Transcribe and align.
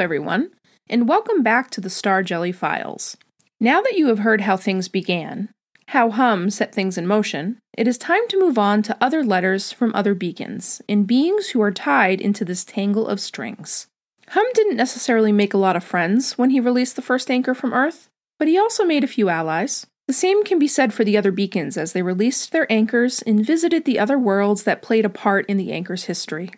Everyone, 0.00 0.50
and 0.88 1.08
welcome 1.08 1.42
back 1.42 1.70
to 1.70 1.80
the 1.80 1.90
Star 1.90 2.22
Jelly 2.22 2.52
Files. 2.52 3.16
Now 3.58 3.80
that 3.80 3.96
you 3.96 4.06
have 4.06 4.20
heard 4.20 4.42
how 4.42 4.56
things 4.56 4.86
began, 4.86 5.48
how 5.88 6.10
Hum 6.10 6.50
set 6.50 6.72
things 6.72 6.96
in 6.96 7.04
motion, 7.04 7.58
it 7.76 7.88
is 7.88 7.98
time 7.98 8.28
to 8.28 8.38
move 8.38 8.58
on 8.58 8.82
to 8.82 8.96
other 9.00 9.24
letters 9.24 9.72
from 9.72 9.90
other 9.94 10.14
beacons 10.14 10.80
and 10.88 11.04
beings 11.04 11.48
who 11.48 11.60
are 11.60 11.72
tied 11.72 12.20
into 12.20 12.44
this 12.44 12.64
tangle 12.64 13.08
of 13.08 13.18
strings. 13.18 13.88
Hum 14.28 14.46
didn't 14.54 14.76
necessarily 14.76 15.32
make 15.32 15.52
a 15.52 15.58
lot 15.58 15.74
of 15.74 15.82
friends 15.82 16.38
when 16.38 16.50
he 16.50 16.60
released 16.60 16.94
the 16.94 17.02
first 17.02 17.28
anchor 17.28 17.52
from 17.54 17.74
Earth, 17.74 18.08
but 18.38 18.46
he 18.46 18.56
also 18.56 18.84
made 18.84 19.02
a 19.02 19.08
few 19.08 19.28
allies. 19.28 19.84
The 20.06 20.12
same 20.12 20.44
can 20.44 20.60
be 20.60 20.68
said 20.68 20.94
for 20.94 21.02
the 21.02 21.16
other 21.16 21.32
beacons 21.32 21.76
as 21.76 21.92
they 21.92 22.02
released 22.02 22.52
their 22.52 22.70
anchors 22.72 23.20
and 23.22 23.44
visited 23.44 23.84
the 23.84 23.98
other 23.98 24.18
worlds 24.18 24.62
that 24.62 24.80
played 24.80 25.04
a 25.04 25.10
part 25.10 25.44
in 25.46 25.56
the 25.56 25.72
anchor's 25.72 26.04
history. 26.04 26.50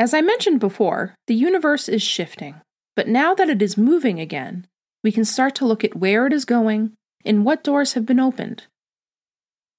As 0.00 0.14
I 0.14 0.22
mentioned 0.22 0.60
before, 0.60 1.14
the 1.26 1.34
universe 1.34 1.86
is 1.86 2.00
shifting, 2.00 2.62
but 2.96 3.06
now 3.06 3.34
that 3.34 3.50
it 3.50 3.60
is 3.60 3.76
moving 3.76 4.18
again, 4.18 4.66
we 5.04 5.12
can 5.12 5.26
start 5.26 5.54
to 5.56 5.66
look 5.66 5.84
at 5.84 5.94
where 5.94 6.26
it 6.26 6.32
is 6.32 6.46
going 6.46 6.94
and 7.22 7.44
what 7.44 7.62
doors 7.62 7.92
have 7.92 8.06
been 8.06 8.18
opened. 8.18 8.64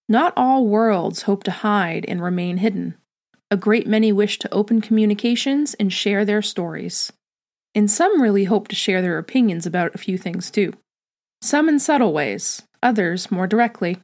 Not 0.08 0.34
all 0.38 0.68
worlds 0.68 1.24
hope 1.24 1.44
to 1.46 1.52
hide 1.52 2.06
and 2.08 2.22
remain 2.22 2.58
hidden. 2.58 2.94
A 3.50 3.58
great 3.58 3.88
many 3.88 4.12
wish 4.12 4.38
to 4.40 4.54
open 4.54 4.80
communications 4.80 5.74
and 5.80 5.92
share 5.92 6.24
their 6.24 6.44
stories. 6.44 7.12
And 7.74 7.90
some 7.90 8.22
really 8.22 8.44
hope 8.44 8.68
to 8.68 8.76
share 8.76 9.02
their 9.02 9.18
opinions 9.18 9.66
about 9.66 9.96
a 9.96 9.98
few 9.98 10.20
things 10.20 10.52
too. 10.52 10.74
Some 11.42 11.68
in 11.68 11.80
subtle 11.80 12.14
ways, 12.14 12.62
others 12.84 13.32
more 13.32 13.48
directly. 13.48 13.98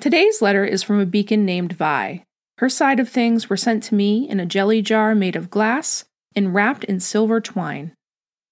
Today's 0.00 0.42
letter 0.42 0.64
is 0.64 0.82
from 0.82 0.98
a 0.98 1.06
beacon 1.06 1.44
named 1.44 1.74
Vi, 1.74 2.24
her 2.58 2.68
side 2.68 3.00
of 3.00 3.08
things 3.08 3.50
were 3.50 3.56
sent 3.56 3.82
to 3.84 3.94
me 3.94 4.28
in 4.28 4.38
a 4.38 4.46
jelly 4.46 4.80
jar 4.80 5.14
made 5.14 5.36
of 5.36 5.50
glass 5.50 6.04
and 6.36 6.54
wrapped 6.54 6.84
in 6.84 7.00
silver 7.00 7.40
twine. 7.40 7.92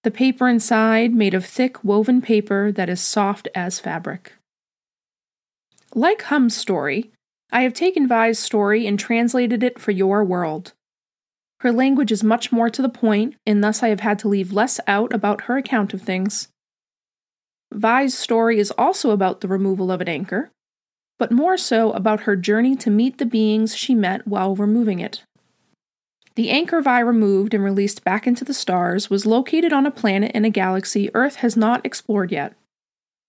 The 0.02 0.10
paper 0.10 0.48
inside 0.48 1.14
made 1.14 1.34
of 1.34 1.44
thick 1.44 1.84
woven 1.84 2.20
paper 2.20 2.72
that 2.72 2.88
is 2.88 3.00
soft 3.00 3.48
as 3.54 3.78
fabric. 3.78 4.32
Like 5.94 6.22
Hum's 6.22 6.56
story, 6.56 7.12
I 7.52 7.62
have 7.62 7.74
taken 7.74 8.08
Vi's 8.08 8.38
story 8.38 8.86
and 8.86 8.98
translated 8.98 9.62
it 9.62 9.78
for 9.78 9.90
your 9.92 10.24
world. 10.24 10.72
Her 11.60 11.70
language 11.70 12.10
is 12.10 12.24
much 12.24 12.50
more 12.50 12.70
to 12.70 12.82
the 12.82 12.88
point, 12.88 13.36
and 13.46 13.62
thus 13.62 13.82
I 13.82 13.88
have 13.90 14.00
had 14.00 14.18
to 14.20 14.28
leave 14.28 14.52
less 14.52 14.80
out 14.88 15.12
about 15.12 15.42
her 15.42 15.56
account 15.56 15.94
of 15.94 16.02
things. 16.02 16.48
Vi's 17.72 18.18
story 18.18 18.58
is 18.58 18.72
also 18.72 19.10
about 19.10 19.42
the 19.42 19.48
removal 19.48 19.92
of 19.92 20.00
an 20.00 20.08
anchor, 20.08 20.50
but 21.22 21.30
more 21.30 21.56
so 21.56 21.92
about 21.92 22.22
her 22.22 22.34
journey 22.34 22.74
to 22.74 22.90
meet 22.90 23.18
the 23.18 23.24
beings 23.24 23.76
she 23.76 23.94
met 23.94 24.26
while 24.26 24.56
removing 24.56 24.98
it. 24.98 25.22
The 26.34 26.50
anchor 26.50 26.80
Vi 26.80 26.98
removed 26.98 27.54
and 27.54 27.62
released 27.62 28.02
back 28.02 28.26
into 28.26 28.44
the 28.44 28.52
stars 28.52 29.08
was 29.08 29.24
located 29.24 29.72
on 29.72 29.86
a 29.86 29.92
planet 29.92 30.32
in 30.32 30.44
a 30.44 30.50
galaxy 30.50 31.12
Earth 31.14 31.36
has 31.36 31.56
not 31.56 31.86
explored 31.86 32.32
yet. 32.32 32.54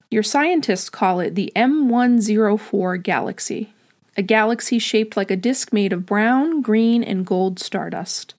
Your 0.10 0.24
scientists 0.24 0.90
call 0.90 1.20
it 1.20 1.36
the 1.36 1.54
M104 1.56 3.04
galaxy, 3.04 3.76
a 4.18 4.24
galaxy 4.24 4.80
shaped 4.80 5.16
like 5.16 5.30
a 5.30 5.36
disk 5.36 5.72
made 5.72 5.94
of 5.94 6.04
brown, 6.04 6.64
green, 6.64 7.04
and 7.04 7.28
gold 7.28 7.60
stardust. 7.60 8.34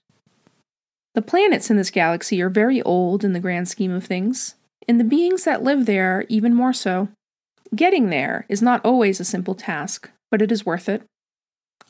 The 1.13 1.21
planets 1.21 1.69
in 1.69 1.77
this 1.77 1.91
galaxy 1.91 2.41
are 2.41 2.49
very 2.49 2.81
old 2.81 3.23
in 3.23 3.31
the 3.31 3.39
grand 3.39 3.69
scheme 3.69 3.93
of 3.93 4.03
things, 4.03 4.55
and 4.85 4.99
the 4.99 5.05
beings 5.05 5.45
that 5.45 5.63
live 5.63 5.85
there 5.85 6.25
even 6.27 6.53
more 6.53 6.73
so. 6.73 7.07
Getting 7.73 8.09
there 8.09 8.45
is 8.49 8.61
not 8.61 8.83
always 8.85 9.19
a 9.19 9.25
simple 9.25 9.55
task, 9.55 10.09
but 10.29 10.41
it 10.41 10.51
is 10.51 10.65
worth 10.65 10.89
it. 10.89 11.03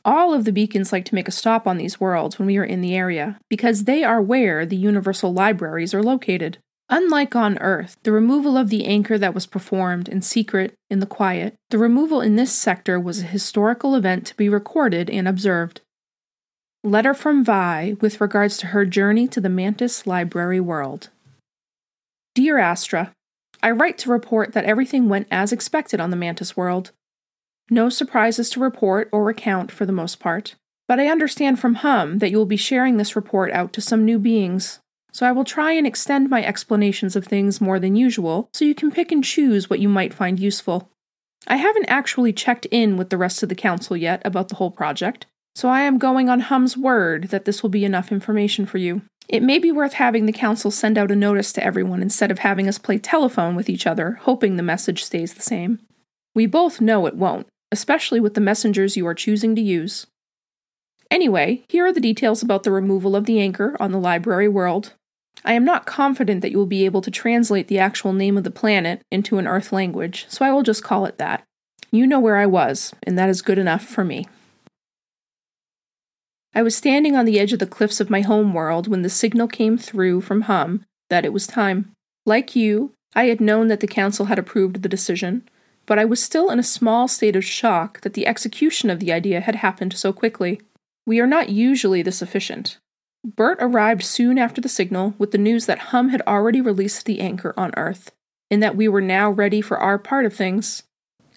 All 0.04 0.34
of 0.34 0.46
the 0.46 0.52
beacons 0.52 0.92
like 0.92 1.06
to 1.06 1.16
make 1.16 1.28
a 1.28 1.32
stop 1.32 1.68
on 1.68 1.78
these 1.78 2.00
worlds 2.00 2.38
when 2.38 2.46
we 2.46 2.58
are 2.58 2.64
in 2.64 2.82
the 2.82 2.96
area, 2.96 3.40
because 3.50 3.84
they 3.84 4.04
are 4.04 4.22
where 4.22 4.66
the 4.66 4.76
universal 4.76 5.34
libraries 5.34 5.94
are 5.94 6.04
located. 6.04 6.60
Unlike 6.90 7.36
on 7.36 7.58
Earth, 7.58 7.98
the 8.04 8.12
removal 8.12 8.58
of 8.58 8.70
the 8.70 8.86
anchor 8.86 9.18
that 9.18 9.34
was 9.34 9.48
performed 9.48 10.08
in 10.08 10.22
secret, 10.22 10.76
in 10.92 11.00
the 11.00 11.08
quiet, 11.08 11.56
the 11.72 11.80
removal 11.80 12.22
in 12.22 12.36
this 12.36 12.54
sector 12.54 13.00
was 13.00 13.22
a 13.22 13.26
historical 13.26 13.96
event 13.96 14.28
to 14.28 14.38
be 14.38 14.48
recorded 14.48 15.10
and 15.10 15.28
observed. 15.28 15.82
Letter 16.84 17.16
from 17.16 17.44
Vi 17.44 17.98
with 18.00 18.22
regards 18.22 18.58
to 18.58 18.68
her 18.68 18.86
journey 18.86 19.28
to 19.28 19.42
the 19.42 19.50
Mantis 19.50 20.06
Library 20.06 20.60
world. 20.60 21.10
Dear 22.36 22.60
Astra, 22.60 23.12
I 23.66 23.72
write 23.72 23.98
to 24.00 24.12
report 24.12 24.54
that 24.54 24.66
everything 24.66 25.10
went 25.10 25.28
as 25.32 25.52
expected 25.52 26.00
on 26.00 26.12
the 26.12 26.16
Mantis 26.16 26.56
world. 26.56 26.92
No 27.72 27.90
surprises 27.90 28.52
to 28.52 28.60
report 28.60 29.10
or 29.12 29.24
recount 29.24 29.72
for 29.72 29.88
the 29.88 29.92
most 29.92 30.20
part, 30.20 30.54
but 30.88 31.00
I 31.00 31.08
understand 31.08 31.58
from 31.58 31.74
Hum 31.74 32.20
that 32.20 32.30
you 32.30 32.38
will 32.38 32.46
be 32.46 32.58
sharing 32.58 32.98
this 32.98 33.16
report 33.16 33.52
out 33.52 33.74
to 33.74 33.82
some 33.82 34.06
new 34.06 34.20
beings, 34.20 34.82
so 35.12 35.26
I 35.26 35.32
will 35.32 35.44
try 35.44 35.72
and 35.72 35.88
extend 35.88 36.30
my 36.30 36.46
explanations 36.46 37.16
of 37.16 37.26
things 37.26 37.60
more 37.60 37.80
than 37.80 37.96
usual 37.96 38.50
so 38.54 38.66
you 38.66 38.76
can 38.76 38.92
pick 38.92 39.12
and 39.12 39.24
choose 39.24 39.68
what 39.68 39.80
you 39.80 39.90
might 39.90 40.14
find 40.14 40.40
useful. 40.40 40.92
I 41.48 41.56
haven't 41.56 41.90
actually 41.90 42.34
checked 42.34 42.68
in 42.68 42.98
with 42.98 43.10
the 43.10 43.18
rest 43.18 43.42
of 43.42 43.50
the 43.50 43.56
council 43.56 43.98
yet 43.98 44.22
about 44.24 44.50
the 44.50 44.58
whole 44.58 44.70
project, 44.70 45.26
so 45.56 45.70
I 45.70 45.82
am 45.82 45.98
going 45.98 46.30
on 46.30 46.42
Hum's 46.42 46.78
word 46.78 47.30
that 47.30 47.46
this 47.46 47.64
will 47.64 47.72
be 47.72 47.84
enough 47.84 48.12
information 48.12 48.68
for 48.68 48.78
you. 48.78 49.02
It 49.28 49.44
may 49.44 49.60
be 49.60 49.72
worth 49.72 49.94
having 49.94 50.26
the 50.26 50.32
council 50.32 50.70
send 50.70 50.98
out 50.98 51.12
a 51.12 51.16
notice 51.16 51.52
to 51.54 51.64
everyone 51.64 52.02
instead 52.02 52.32
of 52.32 52.40
having 52.40 52.68
us 52.68 52.78
play 52.78 53.00
telephone 53.00 53.56
with 53.56 53.70
each 53.70 53.88
other, 53.88 54.20
hoping 54.22 54.56
the 54.56 54.64
message 54.64 55.04
stays 55.04 55.34
the 55.34 55.42
same. 55.42 55.80
We 56.36 56.46
both 56.46 56.82
know 56.82 57.06
it 57.06 57.16
won't, 57.16 57.48
especially 57.72 58.20
with 58.20 58.36
the 58.36 58.42
messengers 58.42 58.96
you 58.96 59.08
are 59.08 59.16
choosing 59.16 59.56
to 59.56 59.62
use. 59.62 60.06
Anyway, 61.10 61.64
here 61.68 61.86
are 61.86 61.94
the 61.94 62.00
details 62.00 62.44
about 62.44 62.64
the 62.64 62.72
removal 62.72 63.16
of 63.16 63.26
the 63.26 63.40
anchor 63.40 63.76
on 63.80 63.92
the 63.92 64.00
library 64.00 64.48
world. 64.48 64.94
I 65.44 65.54
am 65.54 65.66
not 65.66 65.86
confident 65.86 66.42
that 66.42 66.52
you 66.52 66.58
will 66.58 66.66
be 66.66 66.86
able 66.86 67.02
to 67.02 67.12
translate 67.12 67.68
the 67.68 67.80
actual 67.80 68.14
name 68.14 68.38
of 68.38 68.44
the 68.44 68.52
planet 68.52 69.02
into 69.12 69.38
an 69.38 69.48
Earth 69.48 69.72
language, 69.72 70.26
so 70.28 70.44
I 70.44 70.52
will 70.52 70.64
just 70.64 70.84
call 70.84 71.06
it 71.06 71.18
that. 71.18 71.44
You 71.92 72.08
know 72.08 72.20
where 72.20 72.38
I 72.38 72.48
was, 72.48 72.94
and 73.04 73.18
that 73.18 73.30
is 73.30 73.42
good 73.42 73.58
enough 73.58 73.86
for 73.86 74.04
me. 74.04 74.28
I 76.56 76.64
was 76.64 76.76
standing 76.76 77.18
on 77.18 77.26
the 77.26 77.38
edge 77.38 77.52
of 77.52 77.60
the 77.60 77.68
cliffs 77.68 78.00
of 78.00 78.10
my 78.10 78.22
home 78.22 78.54
world 78.54 78.88
when 78.88 79.02
the 79.02 79.10
signal 79.10 79.48
came 79.48 79.78
through 79.78 80.22
from 80.22 80.44
Hum 80.44 80.86
that 81.10 81.26
it 81.26 81.34
was 81.34 81.46
time. 81.46 81.92
Like 82.26 82.56
you, 82.56 82.94
I 83.14 83.26
had 83.26 83.42
known 83.42 83.68
that 83.68 83.82
the 83.82 83.88
council 83.88 84.28
had 84.28 84.40
approved 84.40 84.82
the 84.82 84.90
decision, 84.90 85.48
but 85.86 86.00
I 86.00 86.06
was 86.06 86.24
still 86.24 86.50
in 86.50 86.58
a 86.58 86.64
small 86.64 87.10
state 87.10 87.36
of 87.36 87.44
shock 87.44 88.02
that 88.02 88.14
the 88.14 88.26
execution 88.26 88.90
of 88.90 89.02
the 89.02 89.12
idea 89.12 89.42
had 89.42 89.56
happened 89.56 89.94
so 89.94 90.14
quickly. 90.14 90.62
We 91.06 91.20
are 91.20 91.28
not 91.28 91.50
usually 91.50 92.02
this 92.02 92.22
efficient. 92.22 92.78
Bert 93.24 93.58
arrived 93.60 94.04
soon 94.04 94.38
after 94.38 94.62
the 94.62 94.70
signal 94.70 95.14
with 95.18 95.32
the 95.32 95.38
news 95.38 95.66
that 95.66 95.90
Hum 95.90 96.10
had 96.10 96.22
already 96.26 96.62
released 96.62 97.06
the 97.06 97.20
anchor 97.20 97.54
on 97.58 97.74
Earth, 97.76 98.12
and 98.50 98.64
that 98.64 98.78
we 98.78 98.88
were 98.88 99.02
now 99.02 99.30
ready 99.30 99.62
for 99.62 99.78
our 99.78 99.98
part 99.98 100.26
of 100.26 100.34
things. 100.34 100.84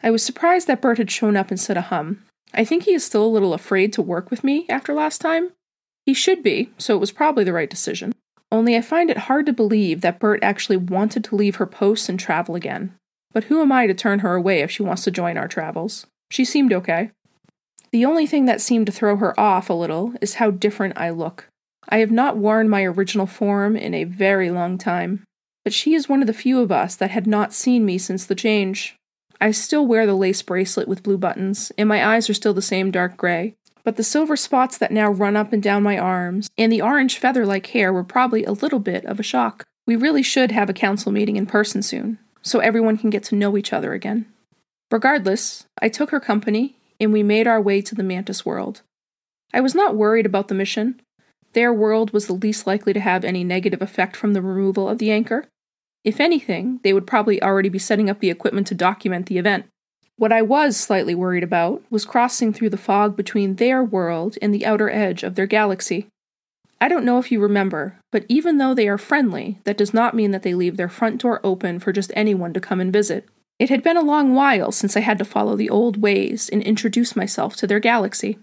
I 0.02 0.10
was 0.10 0.22
surprised 0.22 0.68
that 0.68 0.80
Bert 0.80 0.98
had 0.98 1.10
shown 1.10 1.36
up 1.36 1.50
instead 1.50 1.76
of 1.76 1.84
Hum, 1.84 2.22
I 2.54 2.64
think 2.64 2.84
he 2.84 2.94
is 2.94 3.04
still 3.04 3.24
a 3.24 3.26
little 3.26 3.54
afraid 3.54 3.92
to 3.94 4.02
work 4.02 4.30
with 4.30 4.42
me 4.42 4.66
after 4.68 4.94
last 4.94 5.20
time. 5.20 5.52
He 6.06 6.14
should 6.14 6.42
be, 6.42 6.70
so 6.78 6.94
it 6.94 7.00
was 7.00 7.12
probably 7.12 7.44
the 7.44 7.52
right 7.52 7.68
decision. 7.68 8.14
Only 8.50 8.76
I 8.76 8.80
find 8.80 9.10
it 9.10 9.18
hard 9.18 9.46
to 9.46 9.52
believe 9.52 10.00
that 10.00 10.18
Bert 10.18 10.42
actually 10.42 10.78
wanted 10.78 11.22
to 11.24 11.36
leave 11.36 11.56
her 11.56 11.66
post 11.66 12.08
and 12.08 12.18
travel 12.18 12.54
again. 12.54 12.94
But 13.32 13.44
who 13.44 13.60
am 13.60 13.72
I 13.72 13.86
to 13.86 13.94
turn 13.94 14.20
her 14.20 14.34
away 14.34 14.60
if 14.60 14.70
she 14.70 14.82
wants 14.82 15.04
to 15.04 15.10
join 15.10 15.36
our 15.36 15.48
travels? 15.48 16.06
She 16.30 16.44
seemed 16.44 16.72
okay. 16.72 17.10
The 17.92 18.04
only 18.04 18.26
thing 18.26 18.46
that 18.46 18.60
seemed 18.60 18.86
to 18.86 18.92
throw 18.92 19.16
her 19.16 19.38
off 19.38 19.68
a 19.68 19.74
little 19.74 20.14
is 20.20 20.34
how 20.34 20.50
different 20.50 20.98
I 20.98 21.10
look. 21.10 21.48
I 21.88 21.98
have 21.98 22.10
not 22.10 22.36
worn 22.36 22.68
my 22.68 22.84
original 22.84 23.26
form 23.26 23.76
in 23.76 23.94
a 23.94 24.04
very 24.04 24.50
long 24.50 24.76
time, 24.76 25.24
but 25.64 25.72
she 25.72 25.94
is 25.94 26.08
one 26.08 26.20
of 26.20 26.26
the 26.26 26.34
few 26.34 26.60
of 26.60 26.72
us 26.72 26.96
that 26.96 27.10
had 27.10 27.26
not 27.26 27.54
seen 27.54 27.84
me 27.86 27.96
since 27.98 28.26
the 28.26 28.34
change. 28.34 28.97
I 29.40 29.52
still 29.52 29.86
wear 29.86 30.06
the 30.06 30.14
lace 30.14 30.42
bracelet 30.42 30.88
with 30.88 31.02
blue 31.02 31.18
buttons, 31.18 31.70
and 31.78 31.88
my 31.88 32.04
eyes 32.04 32.28
are 32.28 32.34
still 32.34 32.54
the 32.54 32.62
same 32.62 32.90
dark 32.90 33.16
gray. 33.16 33.54
But 33.84 33.96
the 33.96 34.02
silver 34.02 34.36
spots 34.36 34.76
that 34.78 34.90
now 34.90 35.10
run 35.10 35.36
up 35.36 35.52
and 35.52 35.62
down 35.62 35.82
my 35.82 35.96
arms, 35.96 36.50
and 36.58 36.70
the 36.70 36.82
orange 36.82 37.18
feather 37.18 37.46
like 37.46 37.68
hair 37.68 37.92
were 37.92 38.04
probably 38.04 38.44
a 38.44 38.52
little 38.52 38.80
bit 38.80 39.04
of 39.06 39.20
a 39.20 39.22
shock. 39.22 39.64
We 39.86 39.96
really 39.96 40.22
should 40.22 40.52
have 40.52 40.68
a 40.68 40.74
council 40.74 41.12
meeting 41.12 41.36
in 41.36 41.46
person 41.46 41.82
soon, 41.82 42.18
so 42.42 42.58
everyone 42.58 42.98
can 42.98 43.10
get 43.10 43.22
to 43.24 43.34
know 43.34 43.56
each 43.56 43.72
other 43.72 43.94
again. 43.94 44.26
Regardless, 44.90 45.66
I 45.80 45.88
took 45.88 46.10
her 46.10 46.20
company, 46.20 46.76
and 47.00 47.12
we 47.12 47.22
made 47.22 47.46
our 47.46 47.60
way 47.60 47.80
to 47.82 47.94
the 47.94 48.02
Mantis 48.02 48.44
world. 48.44 48.82
I 49.54 49.60
was 49.60 49.74
not 49.74 49.96
worried 49.96 50.26
about 50.26 50.48
the 50.48 50.54
mission. 50.54 51.00
Their 51.54 51.72
world 51.72 52.10
was 52.12 52.26
the 52.26 52.34
least 52.34 52.66
likely 52.66 52.92
to 52.92 53.00
have 53.00 53.24
any 53.24 53.44
negative 53.44 53.80
effect 53.80 54.16
from 54.16 54.34
the 54.34 54.42
removal 54.42 54.88
of 54.88 54.98
the 54.98 55.10
anchor, 55.10 55.46
if 56.04 56.20
anything, 56.20 56.80
they 56.82 56.92
would 56.92 57.06
probably 57.06 57.42
already 57.42 57.68
be 57.68 57.78
setting 57.78 58.08
up 58.08 58.20
the 58.20 58.30
equipment 58.30 58.66
to 58.68 58.74
document 58.74 59.26
the 59.26 59.38
event. 59.38 59.66
What 60.16 60.32
I 60.32 60.42
was 60.42 60.76
slightly 60.76 61.14
worried 61.14 61.44
about 61.44 61.82
was 61.90 62.04
crossing 62.04 62.52
through 62.52 62.70
the 62.70 62.76
fog 62.76 63.16
between 63.16 63.56
their 63.56 63.84
world 63.84 64.36
and 64.42 64.52
the 64.52 64.66
outer 64.66 64.90
edge 64.90 65.22
of 65.22 65.36
their 65.36 65.46
galaxy. 65.46 66.06
I 66.80 66.88
don't 66.88 67.04
know 67.04 67.18
if 67.18 67.30
you 67.32 67.40
remember, 67.40 67.98
but 68.12 68.24
even 68.28 68.58
though 68.58 68.74
they 68.74 68.88
are 68.88 68.98
friendly, 68.98 69.60
that 69.64 69.76
does 69.76 69.92
not 69.92 70.14
mean 70.14 70.30
that 70.30 70.42
they 70.42 70.54
leave 70.54 70.76
their 70.76 70.88
front 70.88 71.20
door 71.20 71.40
open 71.44 71.78
for 71.78 71.92
just 71.92 72.12
anyone 72.14 72.52
to 72.52 72.60
come 72.60 72.80
and 72.80 72.92
visit. 72.92 73.28
It 73.58 73.70
had 73.70 73.82
been 73.82 73.96
a 73.96 74.02
long 74.02 74.34
while 74.34 74.70
since 74.70 74.96
I 74.96 75.00
had 75.00 75.18
to 75.18 75.24
follow 75.24 75.56
the 75.56 75.70
old 75.70 76.00
ways 76.00 76.48
and 76.48 76.62
introduce 76.62 77.16
myself 77.16 77.56
to 77.56 77.66
their 77.66 77.80
galaxy. 77.80 78.38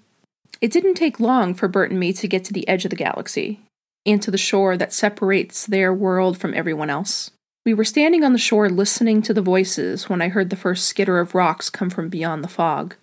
It 0.59 0.71
didn't 0.71 0.95
take 0.95 1.19
long 1.19 1.53
for 1.53 1.67
Bert 1.67 1.91
and 1.91 1.99
me 1.99 2.11
to 2.13 2.27
get 2.27 2.43
to 2.45 2.53
the 2.53 2.67
edge 2.67 2.85
of 2.85 2.89
the 2.89 2.97
galaxy, 2.97 3.61
and 4.05 4.21
to 4.21 4.31
the 4.31 4.37
shore 4.37 4.77
that 4.77 4.93
separates 4.93 5.65
their 5.65 5.93
world 5.93 6.37
from 6.37 6.53
everyone 6.53 6.89
else. 6.89 7.31
We 7.65 7.73
were 7.73 7.83
standing 7.83 8.23
on 8.23 8.31
the 8.31 8.37
shore 8.37 8.69
listening 8.69 9.23
to 9.23 9.33
the 9.33 9.41
voices 9.41 10.07
when 10.07 10.21
I 10.21 10.29
heard 10.29 10.51
the 10.51 10.55
first 10.55 10.85
skitter 10.85 11.19
of 11.19 11.33
rocks 11.33 11.71
come 11.71 11.89
from 11.89 12.09
beyond 12.09 12.43
the 12.43 12.47
fog. 12.47 12.95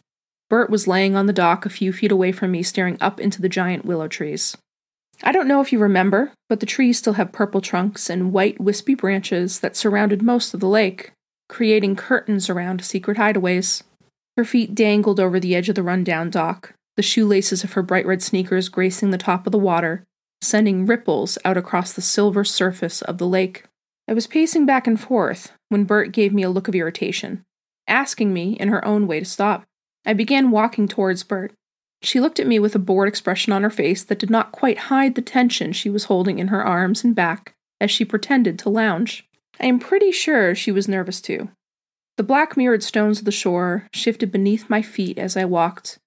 Bert 0.48 0.70
was 0.70 0.86
laying 0.86 1.16
on 1.16 1.26
the 1.26 1.32
dock 1.32 1.66
a 1.66 1.70
few 1.70 1.92
feet 1.92 2.12
away 2.12 2.30
from 2.30 2.52
me, 2.52 2.62
staring 2.62 2.96
up 3.00 3.18
into 3.18 3.42
the 3.42 3.48
giant 3.48 3.84
willow 3.84 4.06
trees. 4.06 4.56
I 5.24 5.32
don't 5.32 5.48
know 5.48 5.60
if 5.60 5.72
you 5.72 5.80
remember, 5.80 6.32
but 6.48 6.60
the 6.60 6.66
trees 6.66 6.98
still 6.98 7.14
have 7.14 7.32
purple 7.32 7.60
trunks 7.60 8.08
and 8.08 8.32
white, 8.32 8.60
wispy 8.60 8.94
branches 8.94 9.60
that 9.60 9.76
surrounded 9.76 10.22
most 10.22 10.54
of 10.54 10.60
the 10.60 10.68
lake, 10.68 11.12
creating 11.48 11.96
curtains 11.96 12.48
around 12.48 12.84
secret 12.84 13.18
hideaways. 13.18 13.82
Her 14.36 14.44
feet 14.44 14.74
dangled 14.76 15.18
over 15.18 15.40
the 15.40 15.56
edge 15.56 15.68
of 15.68 15.74
the 15.74 15.82
rundown 15.82 16.30
dock, 16.30 16.74
the 16.96 17.02
shoelaces 17.02 17.64
of 17.64 17.72
her 17.72 17.82
bright 17.82 18.06
red 18.06 18.22
sneakers 18.22 18.68
gracing 18.68 19.10
the 19.10 19.18
top 19.18 19.46
of 19.46 19.50
the 19.50 19.58
water, 19.58 20.04
sending 20.40 20.86
ripples 20.86 21.36
out 21.44 21.56
across 21.56 21.92
the 21.92 22.02
silver 22.02 22.44
surface 22.44 23.02
of 23.02 23.18
the 23.18 23.26
lake. 23.26 23.64
I 24.08 24.12
was 24.12 24.26
pacing 24.26 24.66
back 24.66 24.86
and 24.86 25.00
forth 25.00 25.52
when 25.68 25.84
Bert 25.84 26.12
gave 26.12 26.32
me 26.32 26.42
a 26.42 26.50
look 26.50 26.68
of 26.68 26.74
irritation, 26.74 27.44
asking 27.86 28.32
me, 28.32 28.54
in 28.54 28.68
her 28.68 28.84
own 28.84 29.06
way, 29.06 29.20
to 29.20 29.24
stop. 29.24 29.64
I 30.04 30.12
began 30.12 30.50
walking 30.50 30.88
towards 30.88 31.22
Bert. 31.22 31.52
She 32.02 32.20
looked 32.20 32.40
at 32.40 32.46
me 32.46 32.58
with 32.58 32.74
a 32.74 32.80
bored 32.80 33.08
expression 33.08 33.52
on 33.52 33.62
her 33.62 33.70
face 33.70 34.02
that 34.02 34.18
did 34.18 34.30
not 34.30 34.50
quite 34.50 34.78
hide 34.90 35.14
the 35.14 35.22
tension 35.22 35.72
she 35.72 35.88
was 35.88 36.04
holding 36.04 36.40
in 36.40 36.48
her 36.48 36.64
arms 36.64 37.04
and 37.04 37.14
back 37.14 37.54
as 37.80 37.90
she 37.90 38.04
pretended 38.04 38.58
to 38.58 38.68
lounge. 38.68 39.24
I 39.60 39.66
am 39.66 39.78
pretty 39.78 40.10
sure 40.10 40.54
she 40.54 40.72
was 40.72 40.88
nervous 40.88 41.20
too. 41.20 41.50
The 42.16 42.22
black 42.22 42.56
mirrored 42.56 42.82
stones 42.82 43.20
of 43.20 43.24
the 43.24 43.32
shore 43.32 43.86
shifted 43.92 44.32
beneath 44.32 44.68
my 44.68 44.82
feet 44.82 45.18
as 45.18 45.36
I 45.36 45.44
walked. 45.44 45.98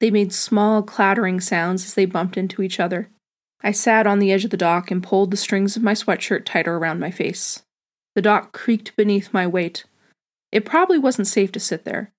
They 0.00 0.10
made 0.10 0.32
small 0.32 0.82
clattering 0.82 1.40
sounds 1.40 1.84
as 1.84 1.94
they 1.94 2.06
bumped 2.06 2.36
into 2.36 2.62
each 2.62 2.80
other. 2.80 3.08
I 3.62 3.72
sat 3.72 4.06
on 4.06 4.18
the 4.18 4.32
edge 4.32 4.44
of 4.44 4.50
the 4.50 4.56
dock 4.56 4.90
and 4.90 5.02
pulled 5.02 5.30
the 5.30 5.36
strings 5.36 5.76
of 5.76 5.82
my 5.82 5.92
sweatshirt 5.92 6.44
tighter 6.44 6.76
around 6.76 7.00
my 7.00 7.10
face. 7.10 7.62
The 8.14 8.22
dock 8.22 8.52
creaked 8.52 8.96
beneath 8.96 9.32
my 9.32 9.46
weight. 9.46 9.84
It 10.50 10.64
probably 10.64 10.98
wasn't 10.98 11.28
safe 11.28 11.52
to 11.52 11.60
sit 11.60 11.84
there. 11.84 12.10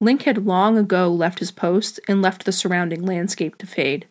Link 0.00 0.22
had 0.22 0.46
long 0.46 0.78
ago 0.78 1.12
left 1.12 1.38
his 1.38 1.50
post 1.50 2.00
and 2.08 2.22
left 2.22 2.44
the 2.44 2.52
surrounding 2.52 3.04
landscape 3.04 3.56
to 3.58 3.66
fade. 3.66 4.06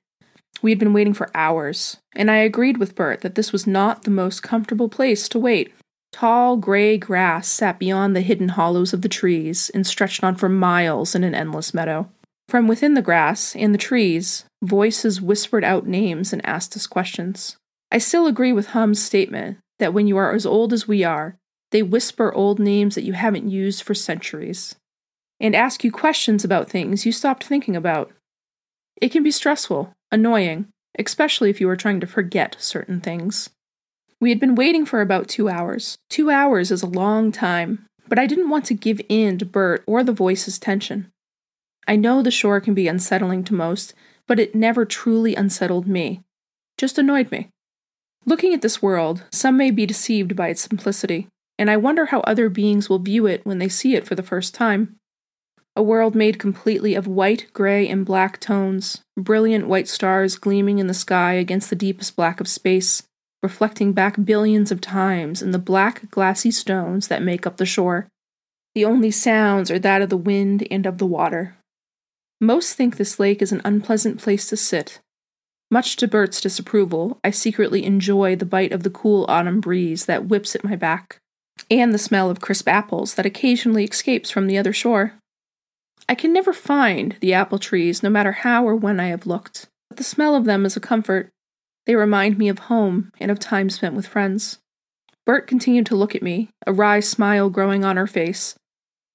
We 0.62 0.72
had 0.72 0.80
been 0.80 0.94
waiting 0.94 1.14
for 1.14 1.30
hours, 1.36 1.98
and 2.16 2.32
I 2.32 2.38
agreed 2.38 2.78
with 2.78 2.96
Bert 2.96 3.22
that 3.22 3.36
this 3.36 3.52
was 3.52 3.68
not 3.68 4.04
the 4.04 4.12
most 4.12 4.44
comfortable 4.44 4.90
place 4.90 5.28
to 5.30 5.40
wait. 5.40 5.74
Tall, 6.12 6.58
gray 6.58 6.98
grass 6.98 7.48
sat 7.48 7.80
beyond 7.80 8.16
the 8.16 8.22
hidden 8.22 8.50
hollows 8.50 8.94
of 8.94 9.02
the 9.02 9.10
trees 9.10 9.72
and 9.74 9.86
stretched 9.86 10.24
on 10.24 10.36
for 10.36 10.48
miles 10.48 11.16
in 11.16 11.24
an 11.24 11.36
endless 11.36 11.74
meadow. 11.74 12.10
From 12.48 12.68
within 12.68 12.94
the 12.94 13.02
grass 13.02 13.56
and 13.56 13.74
the 13.74 13.80
trees, 13.80 14.46
voices 14.64 15.22
whispered 15.22 15.64
out 15.64 15.88
names 15.88 16.34
and 16.34 16.46
asked 16.46 16.76
us 16.76 16.88
questions. 16.88 17.58
I 17.92 17.98
still 17.98 18.28
agree 18.28 18.54
with 18.54 18.68
Hum's 18.68 19.04
statement 19.04 19.58
that 19.80 19.94
when 19.94 20.08
you 20.08 20.18
are 20.18 20.34
as 20.34 20.46
old 20.46 20.74
as 20.74 20.88
we 20.88 21.04
are, 21.04 21.38
they 21.72 21.82
whisper 21.82 22.34
old 22.34 22.60
names 22.60 22.96
that 22.96 23.04
you 23.04 23.14
haven't 23.14 23.50
used 23.50 23.84
for 23.84 23.94
centuries 23.94 24.76
and 25.40 25.56
ask 25.56 25.84
you 25.84 25.92
questions 25.92 26.44
about 26.44 26.70
things 26.70 27.06
you 27.06 27.12
stopped 27.12 27.44
thinking 27.44 27.76
about. 27.76 28.12
It 29.02 29.10
can 29.10 29.24
be 29.24 29.32
stressful, 29.32 29.92
annoying, 30.12 30.68
especially 30.98 31.50
if 31.50 31.60
you 31.60 31.68
are 31.70 31.76
trying 31.76 32.00
to 32.00 32.08
forget 32.08 32.56
certain 32.60 33.02
things. 33.02 33.50
We 34.22 34.30
had 34.30 34.40
been 34.40 34.56
waiting 34.56 34.86
for 34.86 35.02
about 35.02 35.28
two 35.28 35.50
hours. 35.50 35.98
Two 36.10 36.30
hours 36.30 36.72
is 36.72 36.84
a 36.84 36.88
long 36.88 37.32
time, 37.32 37.86
but 38.08 38.20
I 38.20 38.28
didn't 38.28 38.50
want 38.50 38.66
to 38.66 38.74
give 38.74 39.02
in 39.10 39.38
to 39.40 39.46
Bert 39.46 39.84
or 39.86 40.04
the 40.04 40.14
voice's 40.14 40.60
tension. 40.60 41.12
I 41.88 41.96
know 41.96 42.22
the 42.22 42.32
shore 42.32 42.60
can 42.62 42.74
be 42.74 42.88
unsettling 42.88 43.44
to 43.46 43.54
most, 43.54 43.94
but 44.28 44.40
it 44.40 44.56
never 44.56 44.86
truly 44.86 45.36
unsettled 45.36 45.88
me, 45.88 46.22
just 46.78 46.98
annoyed 46.98 47.32
me. 47.32 47.50
Looking 48.26 48.54
at 48.54 48.62
this 48.62 48.82
world, 48.82 49.26
some 49.32 49.58
may 49.58 49.70
be 49.70 49.86
deceived 49.86 50.36
by 50.36 50.50
its 50.50 50.62
simplicity, 50.62 51.28
and 51.60 51.70
I 51.70 51.78
wonder 51.78 52.06
how 52.06 52.22
other 52.22 52.50
beings 52.50 52.90
will 52.90 53.00
view 53.00 53.26
it 53.26 53.46
when 53.46 53.60
they 53.60 53.70
see 53.70 53.96
it 53.96 54.08
for 54.08 54.16
the 54.16 54.24
first 54.24 54.54
time. 54.54 54.96
A 55.76 55.84
world 55.84 56.16
made 56.16 56.40
completely 56.40 56.94
of 56.96 57.08
white, 57.08 57.48
gray, 57.52 57.88
and 57.88 58.06
black 58.06 58.40
tones, 58.40 59.02
brilliant 59.18 59.68
white 59.68 59.88
stars 59.88 60.38
gleaming 60.38 60.78
in 60.78 60.88
the 60.88 60.94
sky 60.94 61.34
against 61.34 61.70
the 61.70 61.76
deepest 61.76 62.16
black 62.16 62.40
of 62.40 62.48
space, 62.48 63.04
reflecting 63.42 63.92
back 63.92 64.24
billions 64.24 64.72
of 64.72 64.80
times 64.80 65.42
in 65.42 65.52
the 65.52 65.60
black, 65.60 66.10
glassy 66.12 66.52
stones 66.52 67.08
that 67.08 67.24
make 67.24 67.46
up 67.46 67.58
the 67.58 67.66
shore. 67.66 68.08
The 68.76 68.86
only 68.86 69.12
sounds 69.12 69.70
are 69.70 69.80
that 69.80 70.02
of 70.02 70.10
the 70.10 70.18
wind 70.18 70.66
and 70.72 70.86
of 70.86 70.98
the 70.98 71.06
water, 71.06 71.58
most 72.44 72.76
think 72.76 72.98
this 72.98 73.20
lake 73.20 73.42
is 73.42 73.52
an 73.52 73.62
unpleasant 73.66 74.20
place 74.20 74.48
to 74.50 74.58
sit. 74.58 75.00
Much 75.72 75.96
to 75.96 76.08
Bert's 76.08 76.40
disapproval, 76.40 77.20
I 77.24 77.32
secretly 77.32 77.84
enjoy 77.84 78.36
the 78.36 78.46
bite 78.46 78.72
of 78.72 78.84
the 78.84 78.92
cool 78.92 79.26
autumn 79.28 79.60
breeze 79.60 80.06
that 80.06 80.28
whips 80.28 80.56
at 80.56 80.64
my 80.64 80.76
back, 80.76 81.20
and 81.72 81.94
the 81.94 81.98
smell 81.98 82.30
of 82.30 82.42
crisp 82.42 82.68
apples 82.68 83.16
that 83.16 83.26
occasionally 83.26 83.84
escapes 83.84 84.30
from 84.30 84.48
the 84.48 84.58
other 84.58 84.74
shore. 84.74 85.14
I 86.08 86.16
can 86.16 86.34
never 86.34 86.54
find 86.54 87.16
the 87.22 87.34
apple 87.34 87.60
trees, 87.60 88.04
no 88.04 88.10
matter 88.10 88.34
how 88.34 88.68
or 88.68 88.76
when 88.76 89.00
I 89.00 89.08
have 89.08 89.26
looked, 89.26 89.68
but 89.90 89.98
the 89.98 90.04
smell 90.04 90.36
of 90.36 90.46
them 90.46 90.66
is 90.66 90.78
a 90.78 90.80
comfort. 90.80 91.30
They 91.86 91.96
remind 91.96 92.38
me 92.38 92.50
of 92.50 92.60
home 92.60 93.12
and 93.20 93.32
of 93.32 93.40
time 93.40 93.70
spent 93.70 93.96
with 93.96 94.08
friends. 94.08 94.60
Bert 95.26 95.48
continued 95.48 95.86
to 95.88 95.96
look 95.96 96.14
at 96.14 96.22
me, 96.22 96.50
a 96.68 96.74
wry 96.74 97.00
smile 97.00 97.50
growing 97.50 97.84
on 97.86 97.98
her 97.98 98.08
face. 98.08 98.56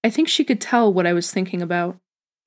I 0.03 0.11
think 0.11 0.29
she 0.29 0.45
could 0.45 0.61
tell 0.61 0.93
what 0.93 1.07
I 1.07 1.13
was 1.13 1.31
thinking 1.31 1.61
about. 1.61 1.99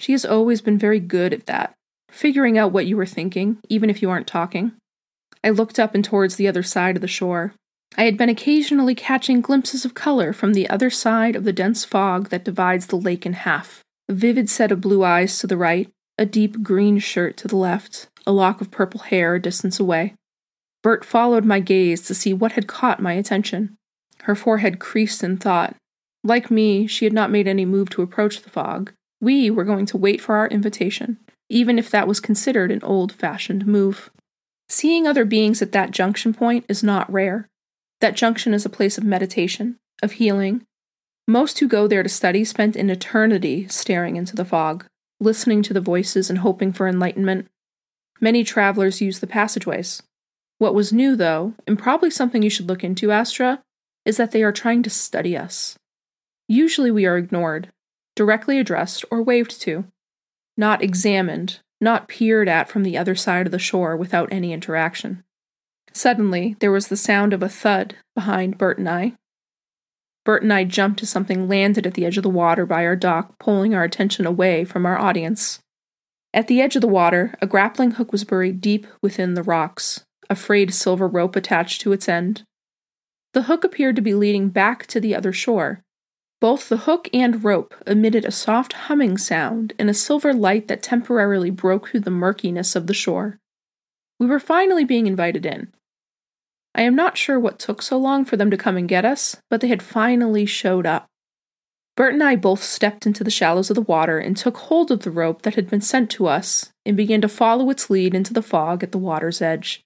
She 0.02 0.14
has 0.14 0.26
always 0.26 0.62
been 0.62 0.80
very 0.80 1.00
good 1.00 1.32
at 1.32 1.46
that, 1.46 1.76
figuring 2.10 2.58
out 2.58 2.72
what 2.72 2.88
you 2.88 2.98
were 2.98 3.06
thinking, 3.06 3.60
even 3.70 3.88
if 3.88 4.02
you 4.02 4.10
aren't 4.10 4.26
talking. 4.26 4.72
I 5.44 5.52
looked 5.52 5.78
up 5.78 5.94
and 5.94 6.04
towards 6.04 6.38
the 6.38 6.48
other 6.48 6.64
side 6.64 6.96
of 6.96 7.04
the 7.04 7.08
shore. 7.08 7.54
I 7.96 8.06
had 8.06 8.18
been 8.18 8.28
occasionally 8.28 8.96
catching 8.96 9.42
glimpses 9.42 9.86
of 9.86 9.94
color 9.94 10.34
from 10.34 10.54
the 10.54 10.68
other 10.72 10.90
side 10.90 11.36
of 11.36 11.44
the 11.44 11.54
dense 11.54 11.86
fog 11.86 12.30
that 12.30 12.44
divides 12.44 12.88
the 12.88 12.96
lake 12.96 13.28
in 13.28 13.34
half. 13.34 13.84
A 14.10 14.14
vivid 14.14 14.50
set 14.50 14.72
of 14.72 14.82
blue 14.82 15.04
eyes 15.04 15.38
to 15.38 15.46
the 15.46 15.56
right, 15.56 15.88
a 16.18 16.26
deep 16.26 16.64
green 16.64 16.98
shirt 16.98 17.38
to 17.38 17.48
the 17.48 17.56
left, 17.56 18.10
a 18.26 18.32
lock 18.32 18.60
of 18.60 18.72
purple 18.72 19.02
hair 19.02 19.36
a 19.36 19.40
distance 19.40 19.80
away. 19.80 20.16
Bert 20.82 21.06
followed 21.06 21.46
my 21.46 21.60
gaze 21.60 22.02
to 22.08 22.16
see 22.16 22.34
what 22.34 22.54
had 22.54 22.66
caught 22.66 23.04
my 23.04 23.14
attention. 23.14 23.78
Her 24.24 24.34
forehead 24.34 24.80
creased 24.80 25.24
in 25.24 25.38
thought. 25.38 25.76
Like 26.24 26.50
me, 26.50 26.88
she 26.88 27.06
had 27.06 27.14
not 27.14 27.30
made 27.30 27.48
any 27.48 27.66
move 27.66 27.92
to 27.92 28.02
approach 28.02 28.42
the 28.42 28.50
fog, 28.50 28.92
we 29.22 29.52
were 29.52 29.64
going 29.64 29.86
to 29.86 29.98
wait 29.98 30.20
for 30.20 30.36
our 30.36 30.48
invitation, 30.48 31.18
even 31.48 31.78
if 31.78 31.90
that 31.92 32.08
was 32.08 32.20
considered 32.20 32.72
an 32.72 32.84
old 32.84 33.14
fashioned 33.14 33.66
move. 33.66 34.10
Seeing 34.68 35.06
other 35.06 35.26
beings 35.26 35.62
at 35.62 35.72
that 35.74 35.92
junction 35.92 36.34
point 36.34 36.66
is 36.68 36.82
not 36.84 37.12
rare. 37.12 37.48
That 38.00 38.16
junction 38.16 38.54
is 38.54 38.66
a 38.66 38.70
place 38.70 38.98
of 38.98 39.04
meditation, 39.04 39.78
of 40.02 40.14
healing. 40.14 40.66
Most 41.28 41.60
who 41.60 41.68
go 41.68 41.88
there 41.88 42.04
to 42.04 42.10
study 42.10 42.44
spent 42.44 42.76
an 42.76 42.90
eternity 42.90 43.68
staring 43.68 44.16
into 44.16 44.36
the 44.36 44.46
fog, 44.46 44.86
listening 45.20 45.62
to 45.64 45.74
the 45.74 45.82
voices 45.82 46.30
and 46.30 46.40
hoping 46.40 46.74
for 46.74 46.88
enlightenment. 46.88 47.48
Many 48.20 48.44
travelers 48.44 49.02
use 49.02 49.20
the 49.20 49.28
passageways. 49.28 50.02
What 50.58 50.74
was 50.74 50.92
new, 50.92 51.16
though, 51.16 51.54
and 51.68 51.78
probably 51.78 52.10
something 52.10 52.42
you 52.42 52.50
should 52.50 52.68
look 52.68 52.84
into, 52.84 53.12
Astra, 53.12 53.62
is 54.06 54.18
that 54.18 54.32
they 54.32 54.42
are 54.42 54.52
trying 54.52 54.84
to 54.84 54.90
study 54.90 55.38
us. 55.38 55.78
Usually 56.48 56.92
we 56.92 57.06
are 57.06 57.18
ignored, 57.18 57.70
directly 58.22 58.60
addressed 58.60 59.04
or 59.10 59.24
waved 59.24 59.60
to, 59.60 59.84
not 60.56 60.84
examined, 60.84 61.60
not 61.82 62.08
peered 62.08 62.48
at 62.48 62.70
from 62.70 62.84
the 62.84 62.96
other 62.96 63.16
side 63.16 63.48
of 63.48 63.52
the 63.52 63.58
shore 63.58 63.98
without 63.98 64.32
any 64.32 64.54
interaction. 64.54 65.24
Suddenly, 65.92 66.56
there 66.60 66.72
was 66.72 66.90
the 66.90 66.96
sound 66.96 67.34
of 67.34 67.42
a 67.42 67.50
thud 67.50 67.96
behind 68.14 68.60
Bert 68.60 68.78
and 68.78 68.88
I. 68.88 69.14
Bert 70.24 70.44
and 70.44 70.54
I 70.54 70.66
jumped 70.66 71.02
as 71.02 71.10
something 71.10 71.48
landed 71.48 71.88
at 71.88 71.96
the 71.96 72.06
edge 72.06 72.18
of 72.18 72.22
the 72.22 72.30
water 72.30 72.64
by 72.68 72.86
our 72.86 72.96
dock, 72.96 73.40
pulling 73.40 73.74
our 73.74 73.84
attention 73.84 74.28
away 74.28 74.66
from 74.66 74.86
our 74.86 75.00
audience. 75.00 75.58
At 76.32 76.46
the 76.46 76.62
edge 76.62 76.76
of 76.76 76.84
the 76.84 76.88
water, 76.88 77.34
a 77.42 77.48
grappling 77.48 77.90
hook 77.94 78.12
was 78.12 78.24
buried 78.24 78.62
deep 78.62 78.86
within 79.02 79.34
the 79.34 79.42
rocks, 79.42 80.06
a 80.30 80.36
frayed 80.36 80.76
silver 80.76 81.08
rope 81.08 81.36
attached 81.36 81.82
to 81.82 81.92
its 81.92 82.08
end. 82.08 82.44
The 83.34 83.44
hook 83.44 83.64
appeared 83.64 83.96
to 83.96 84.04
be 84.04 84.14
leading 84.14 84.50
back 84.50 84.86
to 84.88 85.00
the 85.00 85.16
other 85.16 85.34
shore, 85.34 85.82
both 86.42 86.70
the 86.70 86.78
hook 86.78 87.08
and 87.14 87.44
rope 87.44 87.76
emitted 87.86 88.26
a 88.26 88.32
soft 88.32 88.74
humming 88.74 89.16
sound 89.16 89.74
and 89.78 89.90
a 89.90 89.94
silver 89.94 90.34
light 90.34 90.68
that 90.68 90.82
temporarily 90.82 91.52
broke 91.52 91.90
through 91.90 92.00
the 92.00 92.10
murkiness 92.10 92.76
of 92.76 92.88
the 92.88 92.94
shore. 92.96 93.40
We 94.20 94.26
were 94.26 94.40
finally 94.40 94.84
being 94.84 95.06
invited 95.06 95.46
in. 95.46 95.72
I 96.74 96.82
am 96.82 96.96
not 96.96 97.18
sure 97.18 97.40
what 97.40 97.60
took 97.60 97.82
so 97.82 97.98
long 97.98 98.26
for 98.26 98.38
them 98.38 98.50
to 98.50 98.58
come 98.58 98.76
and 98.76 98.90
get 98.90 99.06
us, 99.06 99.38
but 99.50 99.62
they 99.62 99.68
had 99.68 99.84
finally 99.84 100.48
showed 100.48 100.88
up. 100.88 101.08
Bert 101.96 102.14
and 102.14 102.24
I 102.24 102.36
both 102.36 102.64
stepped 102.64 103.06
into 103.06 103.24
the 103.24 103.30
shallows 103.30 103.70
of 103.70 103.76
the 103.76 103.82
water 103.82 104.18
and 104.18 104.36
took 104.36 104.58
hold 104.58 104.90
of 104.90 105.02
the 105.02 105.12
rope 105.12 105.44
that 105.44 105.56
had 105.56 105.70
been 105.70 105.82
sent 105.82 106.10
to 106.12 106.28
us 106.28 106.72
and 106.86 106.98
began 106.98 107.22
to 107.22 107.28
follow 107.28 107.70
its 107.70 107.90
lead 107.90 108.16
into 108.16 108.34
the 108.34 108.42
fog 108.42 108.82
at 108.82 108.92
the 108.92 108.98
water's 108.98 109.42
edge 109.42 109.84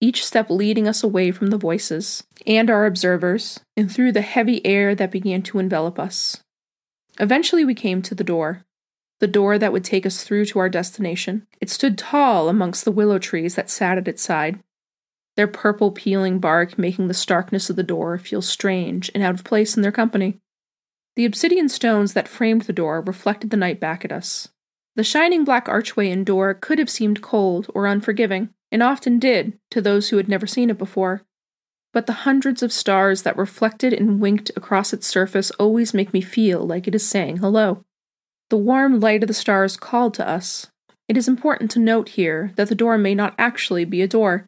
each 0.00 0.24
step 0.24 0.48
leading 0.50 0.86
us 0.86 1.02
away 1.02 1.30
from 1.30 1.48
the 1.48 1.58
voices 1.58 2.24
and 2.46 2.70
our 2.70 2.86
observers, 2.86 3.60
and 3.76 3.90
through 3.90 4.12
the 4.12 4.20
heavy 4.20 4.64
air 4.64 4.94
that 4.94 5.10
began 5.10 5.42
to 5.42 5.58
envelop 5.58 5.98
us. 5.98 6.42
Eventually, 7.18 7.64
we 7.64 7.74
came 7.74 8.00
to 8.02 8.14
the 8.14 8.24
door. 8.24 8.64
the 9.20 9.26
door 9.26 9.58
that 9.58 9.72
would 9.72 9.84
take 9.84 10.06
us 10.06 10.22
through 10.22 10.44
to 10.46 10.58
our 10.58 10.68
destination. 10.68 11.46
It 11.60 11.70
stood 11.70 11.98
tall 11.98 12.48
amongst 12.48 12.84
the 12.84 12.92
willow 12.92 13.18
trees 13.18 13.56
that 13.56 13.70
sat 13.70 13.98
at 13.98 14.08
its 14.08 14.22
side, 14.22 14.60
their 15.36 15.46
purple 15.46 15.92
peeling 15.92 16.38
bark 16.40 16.78
making 16.78 17.08
the 17.08 17.14
starkness 17.14 17.70
of 17.70 17.76
the 17.76 17.82
door 17.82 18.18
feel 18.18 18.42
strange 18.42 19.10
and 19.14 19.22
out 19.22 19.34
of 19.34 19.44
place 19.44 19.76
in 19.76 19.82
their 19.82 19.92
company. 19.92 20.38
The 21.16 21.24
obsidian 21.24 21.68
stones 21.68 22.12
that 22.12 22.28
framed 22.28 22.62
the 22.62 22.72
door 22.72 23.00
reflected 23.00 23.50
the 23.50 23.56
night 23.56 23.80
back 23.80 24.04
at 24.04 24.12
us. 24.12 24.48
The 24.96 25.04
shining 25.04 25.44
black 25.44 25.68
archway 25.68 26.10
and 26.10 26.26
door 26.26 26.54
could 26.54 26.78
have 26.78 26.90
seemed 26.90 27.22
cold 27.22 27.70
or 27.74 27.86
unforgiving, 27.86 28.50
and 28.70 28.82
often 28.82 29.18
did 29.18 29.58
to 29.70 29.80
those 29.80 30.08
who 30.08 30.16
had 30.16 30.28
never 30.28 30.46
seen 30.46 30.70
it 30.70 30.78
before. 30.78 31.22
But 31.92 32.06
the 32.06 32.24
hundreds 32.24 32.62
of 32.62 32.72
stars 32.72 33.22
that 33.22 33.36
reflected 33.36 33.92
and 33.92 34.20
winked 34.20 34.50
across 34.56 34.92
its 34.92 35.06
surface 35.06 35.50
always 35.52 35.94
make 35.94 36.12
me 36.12 36.20
feel 36.20 36.66
like 36.66 36.86
it 36.86 36.94
is 36.94 37.08
saying 37.08 37.38
hello. 37.38 37.84
The 38.50 38.58
warm 38.58 39.00
light 39.00 39.22
of 39.22 39.28
the 39.28 39.34
stars 39.34 39.76
called 39.76 40.14
to 40.14 40.28
us. 40.28 40.68
It 41.08 41.16
is 41.16 41.28
important 41.28 41.70
to 41.72 41.78
note 41.78 42.10
here 42.10 42.52
that 42.56 42.68
the 42.68 42.74
door 42.74 42.98
may 42.98 43.14
not 43.14 43.34
actually 43.38 43.84
be 43.84 44.02
a 44.02 44.08
door, 44.08 44.46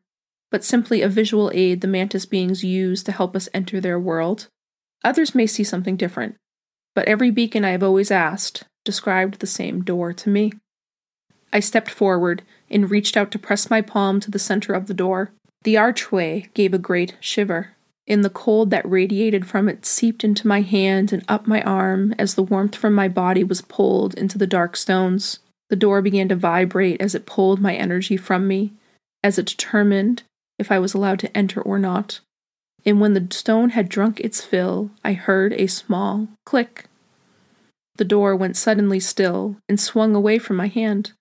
but 0.51 0.65
simply 0.65 1.01
a 1.01 1.09
visual 1.09 1.51
aid 1.55 1.81
the 1.81 1.89
mantis 1.89 2.27
beings 2.27 2.63
use 2.63 3.03
to 3.05 3.13
help 3.13 3.35
us 3.35 3.49
enter 3.55 3.81
their 3.81 3.99
world. 3.99 4.49
Others 5.03 5.35
may 5.35 5.47
see 5.47 5.65
something 5.65 5.97
different, 5.97 6.37
but 6.95 7.09
every 7.09 7.31
beacon 7.31 7.65
I 7.65 7.71
have 7.71 7.83
always 7.83 8.11
asked 8.11 8.65
described 8.85 9.41
the 9.41 9.47
same 9.47 9.83
door 9.83 10.13
to 10.13 10.29
me. 10.29 10.53
I 11.53 11.61
stepped 11.61 11.91
forward 11.91 12.43
and 12.71 12.91
reached 12.91 13.17
out 13.17 13.31
to 13.33 13.39
press 13.39 13.71
my 13.71 13.81
palm 13.81 14.21
to 14.21 14.31
the 14.31 14.39
center 14.39 14.73
of 14.73 14.87
the 14.87 14.95
door. 14.95 15.33
The 15.63 15.77
archway 15.77 16.49
gave 16.55 16.73
a 16.73 16.79
great 16.79 17.17
shiver, 17.21 17.71
and 18.07 18.25
the 18.25 18.31
cold 18.31 18.71
that 18.71 18.89
radiated 18.89 19.47
from 19.47 19.69
it 19.69 19.85
seeped 19.85 20.25
into 20.25 20.47
my 20.47 20.61
hand 20.63 21.13
and 21.13 21.25
up 21.29 21.47
my 21.47 21.63
arm 21.63 22.15
as 22.19 22.35
the 22.35 22.43
warmth 22.43 22.77
from 22.77 22.95
my 22.95 23.09
body 23.09 23.45
was 23.45 23.63
pulled 23.63 24.15
into 24.15 24.39
the 24.39 24.47
dark 24.47 24.77
stones. 24.77 25.41
The 25.69 25.77
door 25.77 26.03
began 26.03 26.29
to 26.29 26.37
vibrate 26.37 27.01
as 27.01 27.15
it 27.15 27.27
pulled 27.27 27.61
my 27.61 27.75
energy 27.75 28.17
from 28.17 28.49
me, 28.49 28.73
as 29.23 29.39
it 29.39 29.47
determined 29.47 30.23
if 30.59 30.73
I 30.73 30.79
was 30.79 30.95
allowed 30.95 31.19
to 31.21 31.37
enter 31.37 31.61
or 31.61 31.79
not. 31.79 32.21
And 32.85 33.01
when 33.01 33.15
the 33.15 33.27
stone 33.31 33.71
had 33.71 33.89
drunk 33.89 34.21
its 34.21 34.41
fill, 34.45 34.91
I 35.05 35.13
heard 35.13 35.53
a 35.53 35.67
small 35.67 36.29
click. 36.47 36.87
The 37.97 38.05
door 38.05 38.35
went 38.35 38.57
suddenly 38.57 38.99
still 38.99 39.57
and 39.69 39.79
swung 39.79 40.15
away 40.15 40.39
from 40.39 40.57
my 40.57 40.69
hand. 40.69 41.13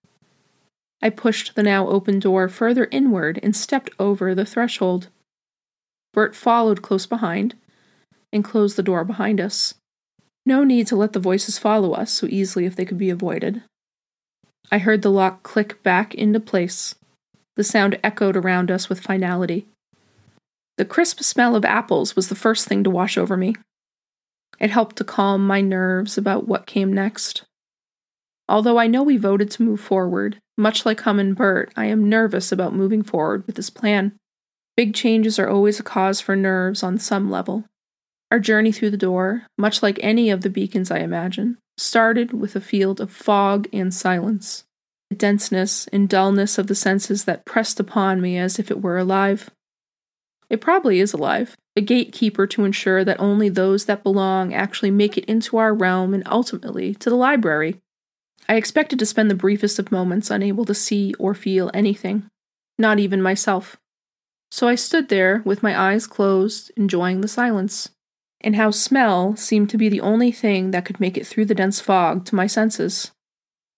I 1.01 1.09
pushed 1.09 1.55
the 1.55 1.63
now 1.63 1.87
open 1.87 2.19
door 2.19 2.49
further 2.49 2.87
inward 2.91 3.39
and 3.41 3.55
stepped 3.55 3.89
over 3.99 4.35
the 4.35 4.45
threshold. 4.45 5.07
Bert 6.13 6.35
followed 6.35 6.81
close 6.81 7.05
behind 7.05 7.55
and 8.33 8.43
closed 8.43 8.75
the 8.75 8.83
door 8.83 9.05
behind 9.05 9.39
us. 9.39 9.75
No 10.45 10.63
need 10.63 10.87
to 10.87 10.95
let 10.95 11.13
the 11.13 11.19
voices 11.19 11.59
follow 11.59 11.93
us 11.93 12.11
so 12.11 12.27
easily 12.27 12.65
if 12.65 12.75
they 12.75 12.85
could 12.85 12.97
be 12.97 13.09
avoided. 13.09 13.63
I 14.71 14.77
heard 14.77 15.01
the 15.01 15.11
lock 15.11 15.43
click 15.43 15.81
back 15.83 16.13
into 16.13 16.39
place. 16.39 16.95
The 17.55 17.63
sound 17.63 17.99
echoed 18.03 18.35
around 18.35 18.71
us 18.71 18.89
with 18.89 18.99
finality. 18.99 19.67
The 20.77 20.85
crisp 20.85 21.21
smell 21.21 21.55
of 21.55 21.65
apples 21.65 22.15
was 22.15 22.29
the 22.29 22.35
first 22.35 22.67
thing 22.67 22.83
to 22.83 22.89
wash 22.89 23.17
over 23.17 23.35
me. 23.35 23.55
It 24.59 24.69
helped 24.69 24.95
to 24.97 25.03
calm 25.03 25.45
my 25.45 25.61
nerves 25.61 26.17
about 26.17 26.47
what 26.47 26.65
came 26.65 26.91
next. 26.93 27.43
Although 28.47 28.77
I 28.77 28.87
know 28.87 29.03
we 29.03 29.17
voted 29.17 29.51
to 29.51 29.63
move 29.63 29.79
forward, 29.79 30.39
much 30.59 30.85
like 30.85 31.01
Hum 31.01 31.19
and 31.19 31.35
Bert, 31.35 31.71
I 31.75 31.85
am 31.85 32.09
nervous 32.09 32.51
about 32.51 32.75
moving 32.75 33.01
forward 33.01 33.47
with 33.47 33.55
this 33.55 33.69
plan. 33.69 34.13
Big 34.75 34.93
changes 34.93 35.39
are 35.39 35.49
always 35.49 35.79
a 35.79 35.83
cause 35.83 36.21
for 36.21 36.35
nerves 36.35 36.83
on 36.83 36.99
some 36.99 37.31
level. 37.31 37.65
Our 38.31 38.39
journey 38.39 38.71
through 38.71 38.91
the 38.91 38.97
door, 38.97 39.47
much 39.57 39.81
like 39.81 39.99
any 40.01 40.29
of 40.29 40.41
the 40.41 40.49
beacons 40.49 40.91
I 40.91 40.99
imagine, 40.99 41.57
started 41.77 42.33
with 42.33 42.55
a 42.55 42.61
field 42.61 43.01
of 43.01 43.11
fog 43.11 43.67
and 43.73 43.93
silence, 43.93 44.63
the 45.09 45.15
denseness 45.15 45.87
and 45.87 46.07
dullness 46.07 46.57
of 46.57 46.67
the 46.67 46.75
senses 46.75 47.25
that 47.25 47.45
pressed 47.45 47.79
upon 47.79 48.21
me 48.21 48.37
as 48.37 48.59
if 48.59 48.69
it 48.69 48.81
were 48.81 48.97
alive. 48.97 49.49
It 50.49 50.61
probably 50.61 50.99
is 50.99 51.13
alive, 51.13 51.55
a 51.75 51.81
gatekeeper 51.81 52.45
to 52.47 52.65
ensure 52.65 53.03
that 53.03 53.19
only 53.19 53.49
those 53.49 53.85
that 53.85 54.03
belong 54.03 54.53
actually 54.53 54.91
make 54.91 55.17
it 55.17 55.25
into 55.25 55.57
our 55.57 55.73
realm 55.73 56.13
and 56.13 56.23
ultimately 56.27 56.93
to 56.95 57.09
the 57.09 57.15
library. 57.15 57.77
I 58.49 58.55
expected 58.55 58.97
to 58.97 59.05
spend 59.05 59.29
the 59.29 59.35
briefest 59.35 59.77
of 59.77 59.91
moments 59.91 60.31
unable 60.31 60.65
to 60.65 60.73
see 60.73 61.13
or 61.19 61.35
feel 61.35 61.69
anything, 61.71 62.27
not 62.79 62.97
even 62.97 63.21
myself. 63.21 63.77
So 64.49 64.67
I 64.67 64.73
stood 64.73 65.09
there 65.09 65.43
with 65.45 65.61
my 65.61 65.79
eyes 65.79 66.07
closed, 66.07 66.71
enjoying 66.75 67.21
the 67.21 67.27
silence, 67.27 67.89
and 68.41 68.55
how 68.55 68.71
smell 68.71 69.35
seemed 69.35 69.69
to 69.69 69.77
be 69.77 69.87
the 69.87 70.01
only 70.01 70.31
thing 70.31 70.71
that 70.71 70.83
could 70.83 70.99
make 70.99 71.15
it 71.15 71.27
through 71.27 71.45
the 71.45 71.53
dense 71.53 71.79
fog 71.79 72.25
to 72.25 72.35
my 72.35 72.47
senses. 72.47 73.11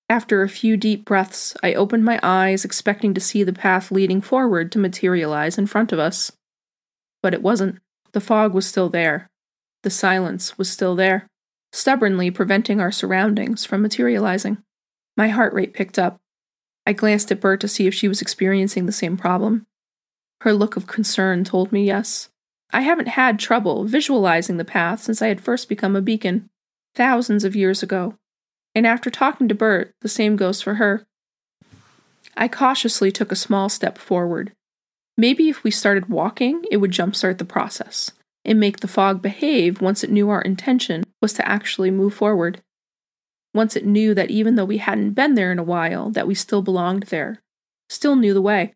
After 0.07 0.41
a 0.41 0.47
few 0.47 0.77
deep 0.77 1.03
breaths, 1.03 1.53
I 1.61 1.73
opened 1.73 2.05
my 2.05 2.21
eyes, 2.23 2.63
expecting 2.63 3.13
to 3.13 3.21
see 3.21 3.43
the 3.43 3.51
path 3.51 3.91
leading 3.91 4.21
forward 4.21 4.71
to 4.71 4.79
materialize 4.79 5.57
in 5.57 5.67
front 5.67 5.91
of 5.91 5.99
us. 5.99 6.31
But 7.21 7.33
it 7.33 7.43
wasn't. 7.43 7.79
The 8.13 8.21
fog 8.21 8.53
was 8.53 8.67
still 8.67 8.87
there. 8.87 9.27
The 9.83 9.89
silence 9.89 10.57
was 10.57 10.69
still 10.69 10.95
there 10.95 11.27
stubbornly 11.71 12.29
preventing 12.31 12.79
our 12.79 12.91
surroundings 12.91 13.65
from 13.65 13.81
materializing. 13.81 14.57
My 15.15 15.29
heart 15.29 15.53
rate 15.53 15.73
picked 15.73 15.97
up. 15.97 16.19
I 16.85 16.93
glanced 16.93 17.31
at 17.31 17.39
Bert 17.39 17.61
to 17.61 17.67
see 17.67 17.87
if 17.87 17.93
she 17.93 18.07
was 18.07 18.21
experiencing 18.21 18.85
the 18.85 18.91
same 18.91 19.17
problem. 19.17 19.65
Her 20.41 20.53
look 20.53 20.75
of 20.75 20.87
concern 20.87 21.43
told 21.43 21.71
me 21.71 21.85
yes. 21.85 22.29
I 22.73 22.81
haven't 22.81 23.09
had 23.09 23.37
trouble 23.37 23.83
visualizing 23.85 24.57
the 24.57 24.65
path 24.65 25.03
since 25.03 25.21
I 25.21 25.27
had 25.27 25.41
first 25.41 25.69
become 25.69 25.95
a 25.95 26.01
beacon, 26.01 26.49
thousands 26.95 27.43
of 27.43 27.55
years 27.55 27.83
ago. 27.83 28.15
And 28.73 28.87
after 28.87 29.09
talking 29.09 29.47
to 29.49 29.55
Bert, 29.55 29.93
the 30.01 30.09
same 30.09 30.35
goes 30.35 30.61
for 30.61 30.75
her. 30.75 31.05
I 32.35 32.47
cautiously 32.47 33.11
took 33.11 33.31
a 33.31 33.35
small 33.35 33.67
step 33.67 33.97
forward. 33.97 34.53
Maybe 35.17 35.49
if 35.49 35.63
we 35.63 35.71
started 35.71 36.09
walking, 36.09 36.63
it 36.71 36.77
would 36.77 36.91
jumpstart 36.91 37.37
the 37.37 37.45
process 37.45 38.11
and 38.45 38.59
make 38.59 38.79
the 38.79 38.87
fog 38.87 39.21
behave 39.21 39.81
once 39.81 40.03
it 40.03 40.09
knew 40.09 40.29
our 40.29 40.41
intention 40.41 41.03
was 41.21 41.33
to 41.33 41.47
actually 41.47 41.91
move 41.91 42.13
forward. 42.13 42.61
Once 43.53 43.75
it 43.75 43.85
knew 43.85 44.13
that 44.13 44.31
even 44.31 44.55
though 44.55 44.65
we 44.65 44.77
hadn't 44.77 45.11
been 45.11 45.35
there 45.35 45.51
in 45.51 45.59
a 45.59 45.63
while, 45.63 46.09
that 46.09 46.27
we 46.27 46.33
still 46.33 46.61
belonged 46.61 47.03
there, 47.03 47.41
still 47.89 48.15
knew 48.15 48.33
the 48.33 48.41
way. 48.41 48.73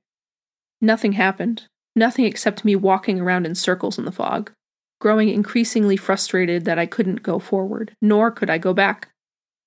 Nothing 0.82 1.14
happened, 1.14 1.64
nothing 1.96 2.25
except 2.25 2.66
me 2.66 2.75
walking 2.75 3.22
around 3.22 3.46
in 3.46 3.56
circles 3.56 3.98
in 3.98 4.06
the 4.06 4.12
fog, 4.12 4.52
growing 5.00 5.30
increasingly 5.30 5.98
frustrated 5.98 6.66
that 6.66 6.80
I 6.80 6.86
couldn't 6.86 7.24
go 7.24 7.40
forward, 7.40 7.94
nor 8.02 8.32
could 8.32 8.50
I 8.50 8.58
go 8.58 8.74
back. 8.74 9.10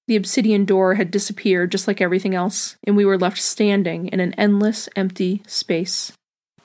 The 0.06 0.16
obsidian 0.16 0.64
door 0.64 0.94
had 0.94 1.10
disappeared 1.10 1.70
just 1.70 1.86
like 1.86 2.00
everything 2.00 2.34
else, 2.34 2.76
and 2.84 2.96
we 2.96 3.04
were 3.04 3.18
left 3.18 3.38
standing 3.38 4.08
in 4.08 4.20
an 4.20 4.34
endless, 4.34 4.88
empty 4.96 5.42
space. 5.46 6.12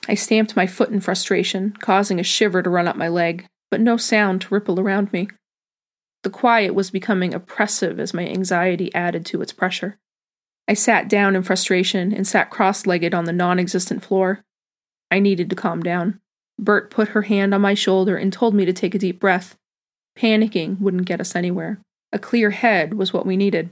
I 0.08 0.16
stamped 0.16 0.56
my 0.56 0.68
foot 0.68 0.90
in 0.90 1.00
frustration, 1.00 1.72
causing 1.80 2.20
a 2.20 2.24
shiver 2.24 2.62
to 2.62 2.70
run 2.70 2.88
up 2.88 2.96
my 2.96 3.08
leg, 3.08 3.46
but 3.72 3.82
no 3.82 3.98
sound 3.98 4.42
to 4.42 4.54
ripple 4.54 4.80
around 4.80 5.12
me. 5.14 5.30
The 6.24 6.30
quiet 6.30 6.74
was 6.74 6.92
becoming 6.92 7.34
oppressive 7.34 8.00
as 8.00 8.14
my 8.14 8.28
anxiety 8.28 8.94
added 8.96 9.26
to 9.28 9.42
its 9.42 9.54
pressure. 9.54 9.98
I 10.68 10.74
sat 10.74 11.10
down 11.10 11.36
in 11.36 11.44
frustration 11.44 12.14
and 12.14 12.26
sat 12.26 12.50
cross 12.50 12.86
legged 12.86 13.14
on 13.14 13.26
the 13.26 13.34
non 13.34 13.60
existent 13.60 14.04
floor. 14.04 14.44
I 15.12 15.20
needed 15.20 15.50
to 15.50 15.56
calm 15.56 15.84
down. 15.84 16.20
Bert 16.58 16.90
put 16.90 17.10
her 17.10 17.24
hand 17.24 17.54
on 17.54 17.62
my 17.62 17.74
shoulder 17.74 18.16
and 18.16 18.32
told 18.32 18.54
me 18.56 18.66
to 18.66 18.74
take 18.74 18.96
a 18.96 19.00
deep 19.00 19.20
breath. 19.20 19.56
Panicking 20.18 20.80
wouldn't 20.80 21.06
get 21.06 21.20
us 21.20 21.36
anywhere. 21.36 21.80
A 22.12 22.20
clear 22.20 22.52
head 22.52 22.94
was 22.94 23.12
what 23.12 23.26
we 23.26 23.36
needed. 23.36 23.72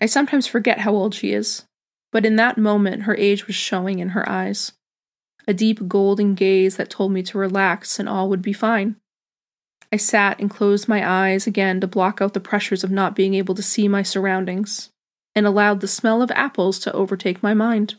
I 0.00 0.06
sometimes 0.06 0.46
forget 0.46 0.80
how 0.80 0.92
old 0.92 1.14
she 1.14 1.32
is, 1.32 1.64
but 2.12 2.24
in 2.24 2.36
that 2.36 2.58
moment 2.58 3.02
her 3.02 3.16
age 3.16 3.46
was 3.46 3.56
showing 3.56 3.98
in 3.98 4.10
her 4.10 4.28
eyes 4.28 4.72
a 5.50 5.54
deep 5.54 5.88
golden 5.88 6.34
gaze 6.34 6.76
that 6.76 6.90
told 6.90 7.12
me 7.12 7.22
to 7.24 7.38
relax 7.38 7.98
and 7.98 8.08
all 8.08 8.28
would 8.28 8.42
be 8.42 8.52
fine. 8.52 8.96
I 9.92 9.96
sat 9.96 10.38
and 10.38 10.48
closed 10.48 10.86
my 10.88 11.08
eyes 11.08 11.46
again 11.46 11.80
to 11.80 11.86
block 11.88 12.20
out 12.20 12.32
the 12.32 12.40
pressures 12.40 12.84
of 12.84 12.90
not 12.90 13.16
being 13.16 13.34
able 13.34 13.54
to 13.56 13.62
see 13.62 13.88
my 13.88 14.02
surroundings, 14.02 14.90
and 15.34 15.46
allowed 15.46 15.80
the 15.80 15.88
smell 15.88 16.22
of 16.22 16.30
apples 16.30 16.78
to 16.80 16.92
overtake 16.92 17.42
my 17.42 17.54
mind. 17.54 17.96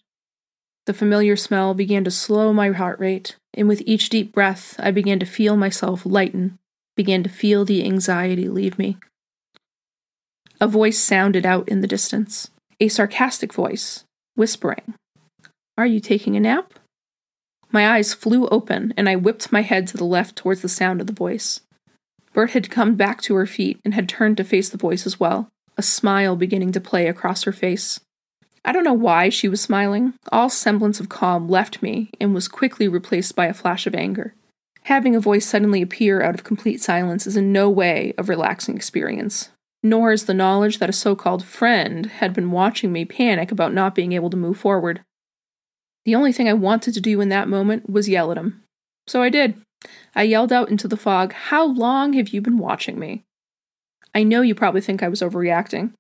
The 0.86 0.94
familiar 0.94 1.36
smell 1.36 1.74
began 1.74 2.04
to 2.06 2.12
slow 2.12 2.54
my 2.54 2.70
heart 2.72 3.00
rate, 3.00 3.36
and 3.54 3.68
with 3.68 3.84
each 3.86 4.10
deep 4.10 4.32
breath, 4.32 4.76
I 4.80 4.92
began 4.92 5.20
to 5.20 5.26
feel 5.26 5.58
myself 5.58 6.06
lighten, 6.06 6.58
began 6.96 7.24
to 7.24 7.30
feel 7.30 7.66
the 7.66 7.84
anxiety 7.84 8.48
leave 8.48 8.80
me. 8.80 8.98
A 10.62 10.68
voice 10.68 11.00
sounded 11.00 11.46
out 11.46 11.68
in 11.68 11.82
the 11.82 11.88
distance, 11.88 12.50
a 12.80 12.88
sarcastic 12.88 13.54
voice, 13.54 14.06
whispering, 14.36 14.96
Are 15.78 15.86
you 15.86 16.00
taking 16.00 16.36
a 16.36 16.40
nap? 16.40 16.74
My 17.70 17.96
eyes 17.96 18.14
flew 18.14 18.48
open, 18.48 18.94
and 18.96 19.10
I 19.10 19.16
whipped 19.18 19.52
my 19.52 19.62
head 19.62 19.88
to 19.88 19.98
the 19.98 20.06
left 20.06 20.36
towards 20.36 20.62
the 20.62 20.70
sound 20.70 21.02
of 21.02 21.08
the 21.08 21.14
voice. 21.14 21.62
Bert 22.34 22.52
had 22.52 22.70
come 22.70 22.96
back 22.96 23.22
to 23.22 23.36
her 23.36 23.46
feet 23.46 23.80
and 23.84 23.94
had 23.94 24.08
turned 24.08 24.38
to 24.38 24.44
face 24.44 24.70
the 24.70 24.78
voice 24.78 25.06
as 25.06 25.20
well, 25.20 25.50
a 25.78 25.84
smile 25.84 26.36
beginning 26.36 26.72
to 26.72 26.80
play 26.82 27.08
across 27.08 27.44
her 27.44 27.52
face. 27.52 28.00
I 28.64 28.72
don't 28.72 28.84
know 28.84 28.94
why 28.94 29.30
she 29.30 29.50
was 29.50 29.60
smiling. 29.60 30.14
All 30.32 30.50
semblance 30.50 31.00
of 31.00 31.10
calm 31.10 31.50
left 31.50 31.82
me 31.82 32.12
and 32.20 32.34
was 32.34 32.48
quickly 32.48 32.88
replaced 32.88 33.36
by 33.36 33.48
a 33.48 33.54
flash 33.54 33.88
of 33.88 33.96
anger. 33.96 34.36
Having 34.84 35.16
a 35.16 35.20
voice 35.20 35.46
suddenly 35.46 35.82
appear 35.82 36.22
out 36.22 36.36
of 36.36 36.44
complete 36.44 36.82
silence 36.82 37.28
is 37.28 37.36
in 37.36 37.52
no 37.52 37.70
way 37.70 38.14
a 38.18 38.24
relaxing 38.24 38.76
experience. 38.76 39.50
nor 39.84 40.12
is 40.12 40.26
the 40.26 40.34
knowledge 40.34 40.78
that 40.78 40.90
a 40.90 40.94
so 40.94 41.16
called 41.16 41.44
friend 41.44 42.06
had 42.06 42.34
been 42.34 42.52
watching 42.52 42.92
me 42.92 43.06
panic 43.06 43.52
about 43.52 43.74
not 43.74 43.96
being 43.96 44.12
able 44.12 44.30
to 44.30 44.38
move 44.38 44.58
forward. 44.58 45.02
The 46.06 46.16
only 46.16 46.32
thing 46.32 46.48
I 46.48 46.54
wanted 46.54 46.94
to 46.94 47.02
do 47.02 47.22
in 47.22 47.30
that 47.30 47.48
moment 47.48 47.90
was 47.90 48.10
yell 48.10 48.32
at 48.32 48.38
him. 48.38 48.64
So 49.08 49.22
I 49.22 49.30
did. 49.30 49.56
I 50.16 50.24
yelled 50.24 50.52
out 50.52 50.70
into 50.70 50.88
the 50.88 50.98
fog, 50.98 51.34
How 51.34 51.66
long 51.66 52.14
have 52.14 52.30
you 52.30 52.42
been 52.42 52.58
watching 52.58 53.00
me? 53.00 53.24
I 54.14 54.24
know 54.24 54.42
you 54.42 54.56
probably 54.56 54.82
think 54.82 55.02
I 55.02 55.08
was 55.08 55.22
overreacting. 55.22 55.94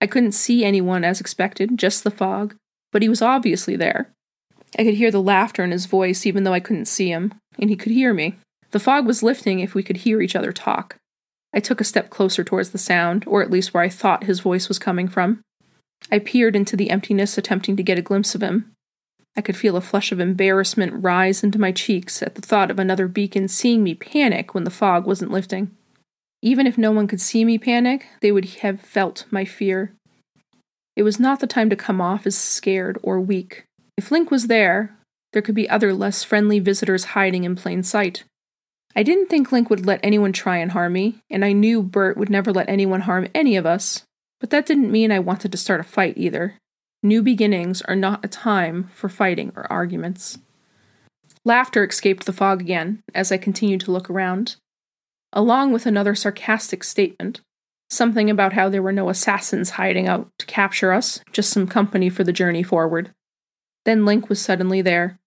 I 0.00 0.06
couldn't 0.06 0.32
see 0.32 0.64
anyone 0.64 1.04
as 1.04 1.20
expected, 1.20 1.78
just 1.78 2.04
the 2.04 2.10
fog, 2.10 2.54
but 2.92 3.02
he 3.02 3.08
was 3.08 3.22
obviously 3.22 3.76
there. 3.76 4.10
I 4.78 4.84
could 4.84 4.94
hear 4.94 5.10
the 5.10 5.22
laughter 5.22 5.64
in 5.64 5.70
his 5.70 5.86
voice 5.86 6.26
even 6.26 6.44
though 6.44 6.52
I 6.52 6.60
couldn't 6.60 6.86
see 6.86 7.08
him, 7.08 7.32
and 7.58 7.70
he 7.70 7.76
could 7.76 7.92
hear 7.92 8.12
me. 8.12 8.36
The 8.72 8.80
fog 8.80 9.06
was 9.06 9.22
lifting 9.22 9.60
if 9.60 9.74
we 9.74 9.82
could 9.82 9.98
hear 9.98 10.20
each 10.20 10.36
other 10.36 10.52
talk. 10.52 10.96
I 11.54 11.60
took 11.60 11.80
a 11.80 11.84
step 11.84 12.10
closer 12.10 12.42
towards 12.42 12.70
the 12.70 12.78
sound, 12.78 13.24
or 13.26 13.40
at 13.40 13.50
least 13.50 13.72
where 13.72 13.82
I 13.82 13.88
thought 13.88 14.24
his 14.24 14.40
voice 14.40 14.68
was 14.68 14.80
coming 14.80 15.06
from. 15.06 15.40
I 16.10 16.18
peered 16.18 16.56
into 16.56 16.76
the 16.76 16.90
emptiness, 16.90 17.38
attempting 17.38 17.76
to 17.76 17.82
get 17.82 17.98
a 17.98 18.02
glimpse 18.02 18.34
of 18.34 18.42
him. 18.42 18.72
I 19.36 19.40
could 19.40 19.56
feel 19.56 19.76
a 19.76 19.80
flush 19.80 20.12
of 20.12 20.20
embarrassment 20.20 21.02
rise 21.02 21.42
into 21.42 21.58
my 21.58 21.72
cheeks 21.72 22.22
at 22.22 22.36
the 22.36 22.42
thought 22.42 22.70
of 22.70 22.78
another 22.78 23.08
beacon 23.08 23.48
seeing 23.48 23.82
me 23.82 23.94
panic 23.94 24.54
when 24.54 24.64
the 24.64 24.70
fog 24.70 25.06
wasn't 25.06 25.32
lifting. 25.32 25.70
Even 26.40 26.66
if 26.66 26.78
no 26.78 26.92
one 26.92 27.08
could 27.08 27.20
see 27.20 27.44
me 27.44 27.58
panic, 27.58 28.06
they 28.20 28.30
would 28.30 28.44
have 28.56 28.80
felt 28.80 29.24
my 29.30 29.44
fear. 29.44 29.92
It 30.94 31.02
was 31.02 31.18
not 31.18 31.40
the 31.40 31.46
time 31.46 31.70
to 31.70 31.76
come 31.76 32.00
off 32.00 32.26
as 32.26 32.36
scared 32.36 32.98
or 33.02 33.20
weak. 33.20 33.64
If 33.96 34.10
Link 34.10 34.30
was 34.30 34.46
there, 34.46 34.96
there 35.32 35.42
could 35.42 35.54
be 35.54 35.68
other 35.68 35.92
less 35.92 36.22
friendly 36.22 36.60
visitors 36.60 37.04
hiding 37.06 37.44
in 37.44 37.56
plain 37.56 37.82
sight. 37.82 38.24
I 38.94 39.02
didn't 39.02 39.26
think 39.26 39.50
Link 39.50 39.70
would 39.70 39.84
let 39.84 39.98
anyone 40.04 40.32
try 40.32 40.58
and 40.58 40.70
harm 40.70 40.92
me, 40.92 41.16
and 41.28 41.44
I 41.44 41.52
knew 41.52 41.82
Bert 41.82 42.16
would 42.16 42.30
never 42.30 42.52
let 42.52 42.68
anyone 42.68 43.00
harm 43.00 43.26
any 43.34 43.56
of 43.56 43.66
us, 43.66 44.04
but 44.38 44.50
that 44.50 44.66
didn't 44.66 44.92
mean 44.92 45.10
I 45.10 45.18
wanted 45.18 45.50
to 45.50 45.58
start 45.58 45.80
a 45.80 45.84
fight 45.84 46.16
either. 46.16 46.54
New 47.04 47.22
beginnings 47.22 47.82
are 47.82 47.94
not 47.94 48.24
a 48.24 48.28
time 48.28 48.88
for 48.94 49.10
fighting 49.10 49.52
or 49.54 49.70
arguments. 49.70 50.38
Laughter 51.44 51.84
escaped 51.84 52.24
the 52.24 52.32
fog 52.32 52.62
again 52.62 53.02
as 53.14 53.30
I 53.30 53.36
continued 53.36 53.82
to 53.82 53.92
look 53.92 54.08
around, 54.08 54.56
along 55.30 55.72
with 55.72 55.84
another 55.84 56.14
sarcastic 56.14 56.82
statement 56.82 57.42
something 57.90 58.30
about 58.30 58.54
how 58.54 58.68
there 58.68 58.82
were 58.82 58.90
no 58.90 59.08
assassins 59.08 59.70
hiding 59.70 60.08
out 60.08 60.28
to 60.38 60.46
capture 60.46 60.92
us, 60.92 61.20
just 61.30 61.50
some 61.50 61.66
company 61.66 62.08
for 62.08 62.24
the 62.24 62.32
journey 62.32 62.62
forward. 62.62 63.10
Then 63.84 64.04
Link 64.04 64.28
was 64.28 64.40
suddenly 64.40 64.82
there. 64.82 65.18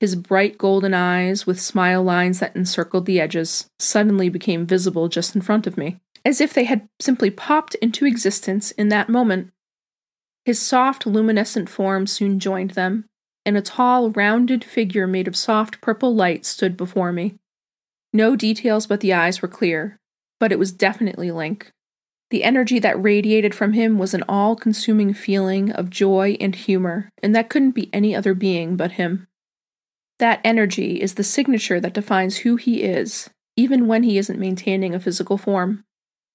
His 0.00 0.16
bright 0.16 0.58
golden 0.58 0.94
eyes, 0.94 1.46
with 1.46 1.60
smile 1.60 2.02
lines 2.02 2.40
that 2.40 2.56
encircled 2.56 3.06
the 3.06 3.20
edges, 3.20 3.68
suddenly 3.78 4.28
became 4.28 4.66
visible 4.66 5.08
just 5.08 5.34
in 5.34 5.42
front 5.42 5.66
of 5.66 5.76
me, 5.76 5.98
as 6.24 6.40
if 6.40 6.52
they 6.52 6.64
had 6.64 6.88
simply 6.98 7.30
popped 7.30 7.74
into 7.76 8.04
existence 8.04 8.72
in 8.72 8.88
that 8.88 9.08
moment. 9.08 9.52
His 10.44 10.60
soft, 10.60 11.06
luminescent 11.06 11.68
form 11.68 12.06
soon 12.06 12.40
joined 12.40 12.72
them, 12.72 13.04
and 13.44 13.56
a 13.56 13.62
tall, 13.62 14.10
rounded 14.10 14.64
figure 14.64 15.06
made 15.06 15.28
of 15.28 15.36
soft 15.36 15.80
purple 15.80 16.14
light 16.14 16.44
stood 16.44 16.76
before 16.76 17.12
me. 17.12 17.36
No 18.12 18.36
details 18.36 18.86
but 18.86 19.00
the 19.00 19.12
eyes 19.12 19.40
were 19.40 19.48
clear, 19.48 19.98
but 20.38 20.52
it 20.52 20.58
was 20.58 20.72
definitely 20.72 21.30
Link. 21.30 21.70
The 22.30 22.44
energy 22.44 22.78
that 22.78 23.02
radiated 23.02 23.54
from 23.54 23.72
him 23.72 23.98
was 23.98 24.14
an 24.14 24.24
all 24.28 24.56
consuming 24.56 25.12
feeling 25.14 25.72
of 25.72 25.90
joy 25.90 26.36
and 26.40 26.54
humor, 26.54 27.10
and 27.22 27.34
that 27.34 27.50
couldn't 27.50 27.72
be 27.72 27.90
any 27.92 28.14
other 28.14 28.34
being 28.34 28.76
but 28.76 28.92
him. 28.92 29.26
That 30.20 30.40
energy 30.44 31.00
is 31.00 31.14
the 31.14 31.24
signature 31.24 31.80
that 31.80 31.94
defines 31.94 32.38
who 32.38 32.56
he 32.56 32.82
is, 32.82 33.30
even 33.56 33.86
when 33.86 34.04
he 34.04 34.16
isn't 34.16 34.38
maintaining 34.38 34.94
a 34.94 35.00
physical 35.00 35.38
form. 35.38 35.84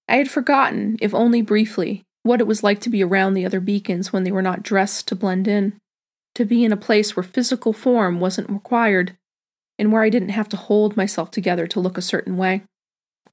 I 0.08 0.18
had 0.18 0.30
forgotten, 0.30 0.98
if 1.02 1.14
only 1.14 1.42
briefly, 1.42 2.05
what 2.26 2.42
it 2.42 2.48
was 2.48 2.64
like 2.64 2.82
to 2.82 2.90
be 2.90 3.04
around 3.04 3.36
the 3.36 3.46
other 3.46 3.60
beacons 3.60 4.12
when 4.12 4.24
they 4.24 4.32
were 4.32 4.42
not 4.42 4.64
dressed 4.64 5.08
to 5.08 5.16
blend 5.16 5.48
in, 5.48 5.78
to 6.34 6.44
be 6.44 6.64
in 6.64 6.72
a 6.72 6.78
place 6.78 7.16
where 7.16 7.24
physical 7.24 7.72
form 7.72 8.20
wasn't 8.20 8.50
required, 8.50 9.16
and 9.78 9.92
where 9.92 10.02
I 10.02 10.10
didn't 10.10 10.30
have 10.30 10.50
to 10.50 10.58
hold 10.58 10.98
myself 10.98 11.30
together 11.30 11.68
to 11.68 11.80
look 11.80 12.00
a 12.00 12.02
certain 12.02 12.36
way. 12.36 12.64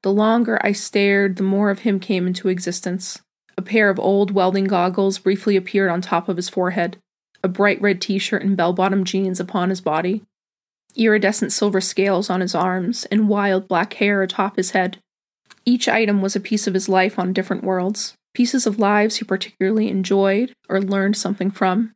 The 0.03 0.13
longer 0.13 0.59
I 0.63 0.73
stared, 0.73 1.37
the 1.37 1.43
more 1.43 1.71
of 1.71 1.81
him 1.81 2.01
came 2.01 2.27
into 2.27 2.49
existence. 2.49 3.23
A 3.57 3.63
pair 3.63 3.89
of 3.89 3.99
old 3.99 4.33
welding 4.33 4.65
goggles 4.65 5.19
briefly 5.19 5.57
appeared 5.57 5.91
on 5.91 6.03
top 6.03 6.29
of 6.29 6.37
his 6.37 6.51
forehead, 6.51 6.99
a 7.43 7.49
bright 7.49 7.81
red 7.81 7.99
t 7.99 8.19
shirt 8.19 8.43
and 8.43 8.59
bell 8.59 8.75
bottom 8.75 9.05
jeans 9.05 9.41
upon 9.41 9.71
his 9.71 9.81
body, 9.81 10.23
iridescent 10.97 11.51
silver 11.51 11.81
scales 11.81 12.29
on 12.29 12.43
his 12.43 12.55
arms, 12.55 13.07
and 13.07 13.31
wild 13.31 13.69
black 13.69 13.95
hair 13.95 14.21
atop 14.21 14.57
his 14.57 14.73
head. 14.73 14.99
Each 15.65 15.89
item 15.89 16.21
was 16.21 16.37
a 16.37 16.41
piece 16.41 16.67
of 16.67 16.75
his 16.75 16.91
life 16.91 17.19
on 17.19 17.33
different 17.33 17.65
worlds, 17.65 18.17
pieces 18.35 18.67
of 18.67 18.79
lives 18.79 19.17
he 19.17 19.25
particularly 19.25 19.89
enjoyed 19.89 20.53
or 20.69 20.81
learned 20.81 21.17
something 21.17 21.51
from. 21.51 21.95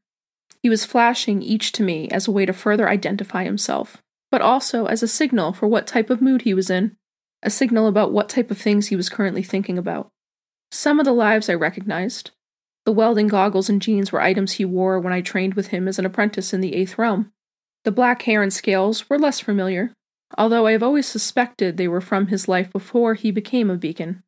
He 0.63 0.69
was 0.69 0.85
flashing 0.85 1.43
each 1.43 1.73
to 1.73 1.83
me 1.83 2.09
as 2.09 2.27
a 2.27 2.33
way 2.33 2.47
to 2.47 2.53
further 2.53 2.89
identify 2.89 3.45
himself, 3.45 4.03
but 4.31 4.41
also 4.41 4.87
as 4.87 5.03
a 5.03 5.09
signal 5.09 5.53
for 5.53 5.67
what 5.67 5.87
type 5.87 6.11
of 6.11 6.21
mood 6.21 6.43
he 6.43 6.55
was 6.55 6.71
in 6.71 6.97
a 7.43 7.51
signal 7.51 7.87
about 7.87 8.13
what 8.13 8.29
type 8.29 8.51
of 8.51 8.59
things 8.59 8.89
he 8.89 8.97
was 8.97 9.09
currently 9.09 9.43
thinking 9.43 9.79
about. 9.79 10.09
Some 10.71 10.99
of 10.99 11.05
the 11.05 11.13
lives 11.13 11.49
I 11.49 11.55
recognized. 11.55 12.33
The 12.85 12.93
welding 12.93 13.29
goggles 13.29 13.69
and 13.69 13.81
jeans 13.81 14.11
were 14.11 14.21
items 14.21 14.53
he 14.53 14.65
wore 14.65 14.99
when 14.99 15.13
I 15.13 15.21
trained 15.21 15.55
with 15.55 15.69
him 15.69 15.87
as 15.87 15.99
an 15.99 16.07
apprentice 16.07 16.53
in 16.53 16.61
the 16.61 16.75
Eighth 16.75 16.99
Realm. 16.99 17.33
The 17.85 17.93
black 17.93 18.23
hair 18.23 18.43
and 18.43 18.53
scales 18.53 19.09
were 19.09 19.19
less 19.19 19.39
familiar, 19.39 19.93
although 20.37 20.67
I 20.67 20.73
have 20.73 20.83
always 20.83 21.07
suspected 21.07 21.77
they 21.77 21.89
were 21.89 22.01
from 22.01 22.29
his 22.29 22.49
life 22.49 22.73
before 22.73 23.15
he 23.15 23.31
became 23.31 23.71
a 23.71 23.77
beacon. 23.77 24.23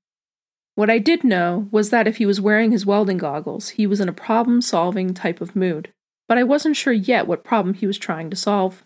What 0.78 0.90
I 0.90 0.98
did 0.98 1.24
know 1.24 1.66
was 1.72 1.90
that 1.90 2.06
if 2.06 2.18
he 2.18 2.24
was 2.24 2.40
wearing 2.40 2.70
his 2.70 2.86
welding 2.86 3.18
goggles, 3.18 3.70
he 3.70 3.84
was 3.84 3.98
in 3.98 4.08
a 4.08 4.12
problem 4.12 4.62
solving 4.62 5.12
type 5.12 5.40
of 5.40 5.56
mood, 5.56 5.92
but 6.28 6.38
I 6.38 6.44
wasn't 6.44 6.76
sure 6.76 6.92
yet 6.92 7.26
what 7.26 7.42
problem 7.42 7.74
he 7.74 7.84
was 7.84 7.98
trying 7.98 8.30
to 8.30 8.36
solve. 8.36 8.84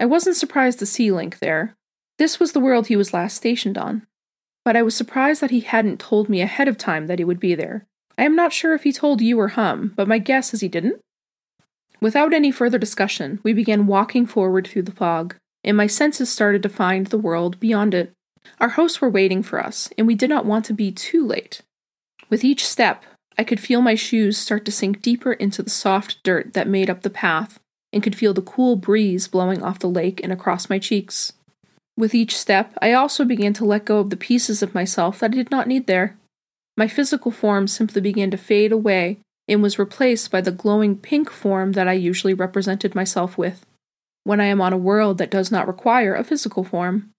I 0.00 0.04
wasn't 0.04 0.34
surprised 0.34 0.80
to 0.80 0.86
see 0.86 1.12
Link 1.12 1.38
there, 1.38 1.76
this 2.18 2.40
was 2.40 2.50
the 2.50 2.58
world 2.58 2.88
he 2.88 2.96
was 2.96 3.14
last 3.14 3.36
stationed 3.36 3.78
on, 3.78 4.04
but 4.64 4.76
I 4.76 4.82
was 4.82 4.96
surprised 4.96 5.40
that 5.40 5.52
he 5.52 5.60
hadn't 5.60 6.00
told 6.00 6.28
me 6.28 6.40
ahead 6.40 6.66
of 6.66 6.76
time 6.76 7.06
that 7.06 7.20
he 7.20 7.24
would 7.24 7.38
be 7.38 7.54
there. 7.54 7.86
I 8.18 8.24
am 8.24 8.34
not 8.34 8.52
sure 8.52 8.74
if 8.74 8.82
he 8.82 8.92
told 8.92 9.20
you 9.20 9.38
or 9.38 9.50
Hum, 9.50 9.92
but 9.94 10.08
my 10.08 10.18
guess 10.18 10.52
is 10.52 10.60
he 10.60 10.66
didn't. 10.66 11.00
Without 12.00 12.34
any 12.34 12.50
further 12.50 12.78
discussion, 12.78 13.38
we 13.44 13.52
began 13.52 13.86
walking 13.86 14.26
forward 14.26 14.66
through 14.66 14.82
the 14.82 14.90
fog, 14.90 15.36
and 15.62 15.76
my 15.76 15.86
senses 15.86 16.32
started 16.32 16.64
to 16.64 16.68
find 16.68 17.06
the 17.06 17.16
world 17.16 17.60
beyond 17.60 17.94
it. 17.94 18.12
Our 18.60 18.70
hosts 18.70 19.00
were 19.00 19.10
waiting 19.10 19.42
for 19.42 19.62
us, 19.62 19.88
and 19.98 20.06
we 20.06 20.14
did 20.14 20.30
not 20.30 20.46
want 20.46 20.64
to 20.66 20.72
be 20.72 20.92
too 20.92 21.26
late. 21.26 21.62
With 22.30 22.44
each 22.44 22.66
step, 22.66 23.04
I 23.36 23.44
could 23.44 23.60
feel 23.60 23.82
my 23.82 23.94
shoes 23.94 24.38
start 24.38 24.64
to 24.66 24.72
sink 24.72 25.02
deeper 25.02 25.32
into 25.32 25.62
the 25.62 25.70
soft 25.70 26.22
dirt 26.22 26.52
that 26.54 26.68
made 26.68 26.90
up 26.90 27.02
the 27.02 27.10
path, 27.10 27.58
and 27.92 28.02
could 28.02 28.16
feel 28.16 28.32
the 28.34 28.42
cool 28.42 28.76
breeze 28.76 29.28
blowing 29.28 29.62
off 29.62 29.78
the 29.78 29.88
lake 29.88 30.20
and 30.22 30.32
across 30.32 30.70
my 30.70 30.78
cheeks. 30.78 31.32
With 31.96 32.14
each 32.14 32.36
step, 32.36 32.72
I 32.80 32.92
also 32.92 33.24
began 33.24 33.52
to 33.54 33.64
let 33.64 33.84
go 33.84 33.98
of 33.98 34.10
the 34.10 34.16
pieces 34.16 34.62
of 34.62 34.74
myself 34.74 35.18
that 35.18 35.32
I 35.32 35.34
did 35.34 35.50
not 35.50 35.66
need 35.66 35.86
there. 35.86 36.16
My 36.76 36.88
physical 36.88 37.30
form 37.30 37.68
simply 37.68 38.00
began 38.00 38.30
to 38.30 38.38
fade 38.38 38.72
away 38.72 39.18
and 39.46 39.62
was 39.62 39.78
replaced 39.78 40.30
by 40.30 40.40
the 40.40 40.50
glowing 40.50 40.96
pink 40.96 41.30
form 41.30 41.72
that 41.72 41.88
I 41.88 41.92
usually 41.92 42.32
represented 42.32 42.94
myself 42.94 43.36
with 43.36 43.66
when 44.24 44.40
I 44.40 44.46
am 44.46 44.60
on 44.60 44.72
a 44.72 44.78
world 44.78 45.18
that 45.18 45.30
does 45.30 45.50
not 45.50 45.66
require 45.66 46.14
a 46.14 46.24
physical 46.24 46.64
form. 46.64 47.11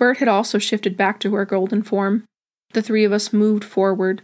Bert 0.00 0.16
had 0.16 0.28
also 0.28 0.56
shifted 0.56 0.96
back 0.96 1.20
to 1.20 1.34
her 1.34 1.44
golden 1.44 1.82
form. 1.82 2.24
The 2.72 2.80
three 2.80 3.04
of 3.04 3.12
us 3.12 3.34
moved 3.34 3.62
forward, 3.62 4.22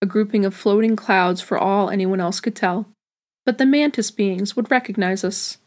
a 0.00 0.06
grouping 0.06 0.46
of 0.46 0.54
floating 0.54 0.96
clouds 0.96 1.42
for 1.42 1.58
all 1.58 1.90
anyone 1.90 2.18
else 2.18 2.40
could 2.40 2.56
tell. 2.56 2.88
But 3.44 3.58
the 3.58 3.66
mantis 3.66 4.10
beings 4.10 4.56
would 4.56 4.70
recognize 4.70 5.24
us. 5.24 5.58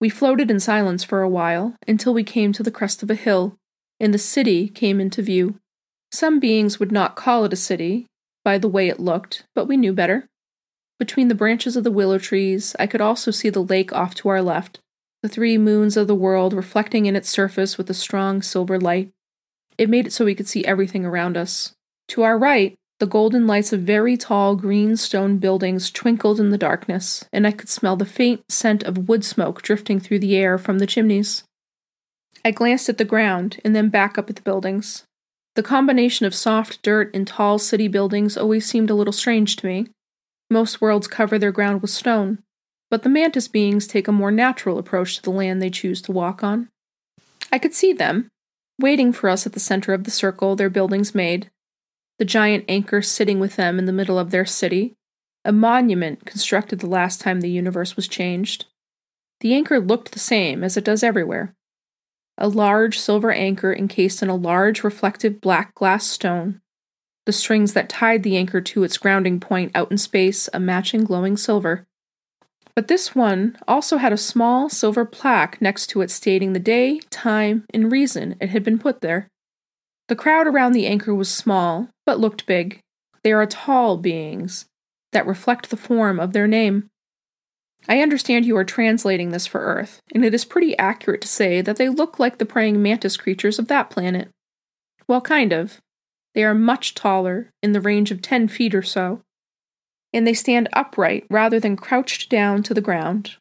We 0.00 0.08
floated 0.08 0.50
in 0.50 0.60
silence 0.60 1.04
for 1.04 1.20
a 1.20 1.28
while 1.28 1.76
until 1.86 2.14
we 2.14 2.24
came 2.24 2.54
to 2.54 2.62
the 2.62 2.70
crest 2.70 3.02
of 3.02 3.10
a 3.10 3.14
hill, 3.14 3.58
and 4.00 4.14
the 4.14 4.18
city 4.18 4.68
came 4.68 4.98
into 4.98 5.20
view. 5.20 5.58
Some 6.10 6.40
beings 6.40 6.80
would 6.80 6.90
not 6.90 7.14
call 7.14 7.44
it 7.44 7.52
a 7.52 7.56
city, 7.56 8.06
by 8.44 8.56
the 8.56 8.68
way 8.68 8.88
it 8.88 8.98
looked, 8.98 9.44
but 9.54 9.66
we 9.66 9.76
knew 9.76 9.92
better. 9.92 10.26
Between 10.98 11.28
the 11.28 11.34
branches 11.34 11.76
of 11.76 11.84
the 11.84 11.90
willow 11.90 12.18
trees, 12.18 12.74
I 12.78 12.86
could 12.86 13.02
also 13.02 13.30
see 13.30 13.50
the 13.50 13.62
lake 13.62 13.92
off 13.92 14.14
to 14.16 14.30
our 14.30 14.40
left, 14.40 14.80
the 15.22 15.28
three 15.28 15.56
moons 15.56 15.96
of 15.96 16.08
the 16.08 16.14
world 16.14 16.52
reflecting 16.52 17.06
in 17.06 17.14
its 17.16 17.28
surface 17.28 17.78
with 17.78 17.88
a 17.88 17.94
strong 17.94 18.42
silver 18.42 18.78
light. 18.78 19.10
It 19.78 19.88
made 19.88 20.06
it 20.06 20.12
so 20.12 20.24
we 20.24 20.34
could 20.34 20.48
see 20.48 20.64
everything 20.64 21.04
around 21.04 21.36
us. 21.36 21.72
To 22.08 22.22
our 22.22 22.36
right, 22.36 22.74
the 22.98 23.06
golden 23.06 23.46
lights 23.46 23.72
of 23.72 23.80
very 23.80 24.16
tall 24.16 24.54
green 24.54 24.96
stone 24.96 25.38
buildings 25.38 25.90
twinkled 25.90 26.38
in 26.38 26.50
the 26.50 26.58
darkness, 26.58 27.24
and 27.32 27.46
I 27.46 27.52
could 27.52 27.68
smell 27.68 27.96
the 27.96 28.04
faint 28.04 28.42
scent 28.48 28.82
of 28.82 29.08
wood 29.08 29.24
smoke 29.24 29.62
drifting 29.62 29.98
through 29.98 30.20
the 30.20 30.36
air 30.36 30.58
from 30.58 30.78
the 30.78 30.86
chimneys. 30.86 31.44
I 32.44 32.50
glanced 32.50 32.88
at 32.88 32.98
the 32.98 33.04
ground 33.04 33.60
and 33.64 33.74
then 33.74 33.88
back 33.88 34.18
up 34.18 34.28
at 34.28 34.36
the 34.36 34.42
buildings. 34.42 35.04
The 35.54 35.62
combination 35.62 36.26
of 36.26 36.34
soft 36.34 36.82
dirt 36.82 37.14
and 37.14 37.26
tall 37.26 37.58
city 37.58 37.86
buildings 37.86 38.36
always 38.36 38.66
seemed 38.66 38.90
a 38.90 38.94
little 38.94 39.12
strange 39.12 39.56
to 39.56 39.66
me. 39.66 39.88
Most 40.50 40.80
worlds 40.80 41.06
cover 41.06 41.38
their 41.38 41.52
ground 41.52 41.82
with 41.82 41.90
stone, 41.90 42.38
but 42.92 43.04
the 43.04 43.08
mantis 43.08 43.48
beings 43.48 43.86
take 43.86 44.06
a 44.06 44.12
more 44.12 44.30
natural 44.30 44.76
approach 44.76 45.16
to 45.16 45.22
the 45.22 45.30
land 45.30 45.62
they 45.62 45.70
choose 45.70 46.02
to 46.02 46.12
walk 46.12 46.44
on. 46.44 46.68
I 47.50 47.58
could 47.58 47.72
see 47.72 47.94
them, 47.94 48.28
waiting 48.78 49.14
for 49.14 49.30
us 49.30 49.46
at 49.46 49.54
the 49.54 49.60
center 49.60 49.94
of 49.94 50.04
the 50.04 50.10
circle 50.10 50.56
their 50.56 50.68
buildings 50.68 51.14
made, 51.14 51.50
the 52.18 52.26
giant 52.26 52.66
anchor 52.68 53.00
sitting 53.00 53.40
with 53.40 53.56
them 53.56 53.78
in 53.78 53.86
the 53.86 53.94
middle 53.94 54.18
of 54.18 54.30
their 54.30 54.44
city, 54.44 54.92
a 55.42 55.52
monument 55.52 56.26
constructed 56.26 56.80
the 56.80 56.86
last 56.86 57.18
time 57.18 57.40
the 57.40 57.48
universe 57.48 57.96
was 57.96 58.06
changed. 58.06 58.66
The 59.40 59.54
anchor 59.54 59.80
looked 59.80 60.12
the 60.12 60.18
same 60.18 60.62
as 60.62 60.76
it 60.76 60.84
does 60.84 61.02
everywhere 61.02 61.54
a 62.36 62.48
large 62.48 62.98
silver 62.98 63.30
anchor 63.30 63.72
encased 63.72 64.22
in 64.22 64.28
a 64.28 64.34
large 64.34 64.84
reflective 64.84 65.40
black 65.40 65.74
glass 65.74 66.06
stone. 66.06 66.60
The 67.24 67.32
strings 67.32 67.72
that 67.72 67.88
tied 67.88 68.22
the 68.22 68.36
anchor 68.36 68.60
to 68.60 68.84
its 68.84 68.98
grounding 68.98 69.40
point 69.40 69.72
out 69.74 69.90
in 69.90 69.96
space 69.96 70.50
a 70.52 70.60
matching 70.60 71.04
glowing 71.04 71.38
silver. 71.38 71.86
But 72.74 72.88
this 72.88 73.14
one 73.14 73.56
also 73.68 73.98
had 73.98 74.12
a 74.12 74.18
small 74.18 74.68
silver 74.68 75.04
plaque 75.04 75.60
next 75.60 75.88
to 75.88 76.00
it 76.00 76.10
stating 76.10 76.52
the 76.52 76.58
day, 76.58 77.00
time, 77.10 77.64
and 77.72 77.92
reason 77.92 78.36
it 78.40 78.48
had 78.48 78.64
been 78.64 78.78
put 78.78 79.02
there. 79.02 79.28
The 80.08 80.16
crowd 80.16 80.46
around 80.46 80.72
the 80.72 80.86
anchor 80.86 81.14
was 81.14 81.30
small, 81.30 81.88
but 82.06 82.18
looked 82.18 82.46
big. 82.46 82.80
They 83.22 83.32
are 83.32 83.46
tall 83.46 83.98
beings 83.98 84.66
that 85.12 85.26
reflect 85.26 85.70
the 85.70 85.76
form 85.76 86.18
of 86.18 86.32
their 86.32 86.46
name. 86.46 86.88
I 87.88 88.00
understand 88.00 88.46
you 88.46 88.56
are 88.56 88.64
translating 88.64 89.30
this 89.30 89.46
for 89.46 89.60
Earth, 89.60 90.00
and 90.14 90.24
it 90.24 90.34
is 90.34 90.44
pretty 90.44 90.76
accurate 90.78 91.20
to 91.22 91.28
say 91.28 91.60
that 91.60 91.76
they 91.76 91.88
look 91.88 92.18
like 92.18 92.38
the 92.38 92.46
praying 92.46 92.80
mantis 92.80 93.16
creatures 93.16 93.58
of 93.58 93.68
that 93.68 93.90
planet. 93.90 94.28
Well, 95.08 95.20
kind 95.20 95.52
of. 95.52 95.80
They 96.34 96.44
are 96.44 96.54
much 96.54 96.94
taller, 96.94 97.50
in 97.62 97.72
the 97.72 97.80
range 97.80 98.10
of 98.10 98.22
10 98.22 98.48
feet 98.48 98.74
or 98.74 98.82
so, 98.82 99.20
and 100.12 100.26
they 100.26 100.34
stand 100.34 100.68
upright 100.72 101.26
rather 101.30 101.58
than 101.58 101.76
crouched 101.76 102.28
down 102.28 102.62
to 102.62 102.74
the 102.74 102.80
ground. 102.80 103.36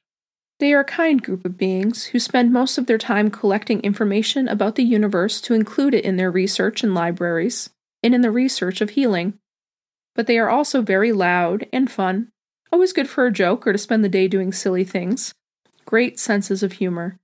They 0.59 0.73
are 0.73 0.81
a 0.81 0.85
kind 0.85 1.21
group 1.21 1.43
of 1.43 1.57
beings 1.57 2.05
who 2.05 2.19
spend 2.19 2.53
most 2.53 2.77
of 2.77 2.85
their 2.85 2.97
time 2.97 3.31
collecting 3.31 3.81
information 3.81 4.47
about 4.47 4.75
the 4.75 4.83
universe 4.83 5.41
to 5.41 5.53
include 5.53 5.93
it 5.93 6.05
in 6.05 6.17
their 6.17 6.31
research 6.31 6.83
in 6.83 6.93
libraries 6.93 7.69
and 8.03 8.13
in 8.13 8.21
the 8.21 8.31
research 8.31 8.79
of 8.81 8.91
healing. 8.91 9.33
But 10.13 10.27
they 10.27 10.37
are 10.37 10.49
also 10.49 10.81
very 10.81 11.11
loud 11.11 11.67
and 11.73 11.89
fun 11.89 12.31
Always 12.71 12.93
good 12.93 13.09
for 13.09 13.25
a 13.25 13.31
joke 13.31 13.67
or 13.67 13.73
to 13.73 13.77
spend 13.77 14.03
the 14.03 14.09
day 14.09 14.27
doing 14.27 14.53
silly 14.53 14.85
things. 14.85 15.33
Great 15.85 16.19
senses 16.19 16.63
of 16.63 16.73
humor. 16.73 17.19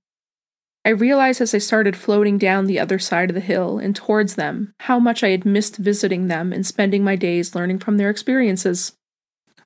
I 0.84 0.90
realized 0.90 1.40
as 1.40 1.54
I 1.54 1.58
started 1.58 1.96
floating 1.96 2.38
down 2.38 2.66
the 2.66 2.78
other 2.78 2.98
side 2.98 3.30
of 3.30 3.34
the 3.34 3.40
hill 3.40 3.78
and 3.78 3.96
towards 3.96 4.34
them 4.34 4.74
how 4.80 4.98
much 4.98 5.24
I 5.24 5.30
had 5.30 5.46
missed 5.46 5.76
visiting 5.76 6.28
them 6.28 6.52
and 6.52 6.66
spending 6.66 7.02
my 7.02 7.16
days 7.16 7.54
learning 7.54 7.78
from 7.78 7.96
their 7.96 8.10
experiences. 8.10 8.92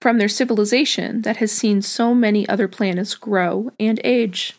From 0.02 0.18
their 0.18 0.28
civilization 0.28 1.22
that 1.22 1.36
has 1.36 1.52
seen 1.52 1.80
so 1.80 2.12
many 2.12 2.48
other 2.48 2.66
planets 2.66 3.14
grow 3.14 3.70
and 3.78 4.00
age. 4.02 4.56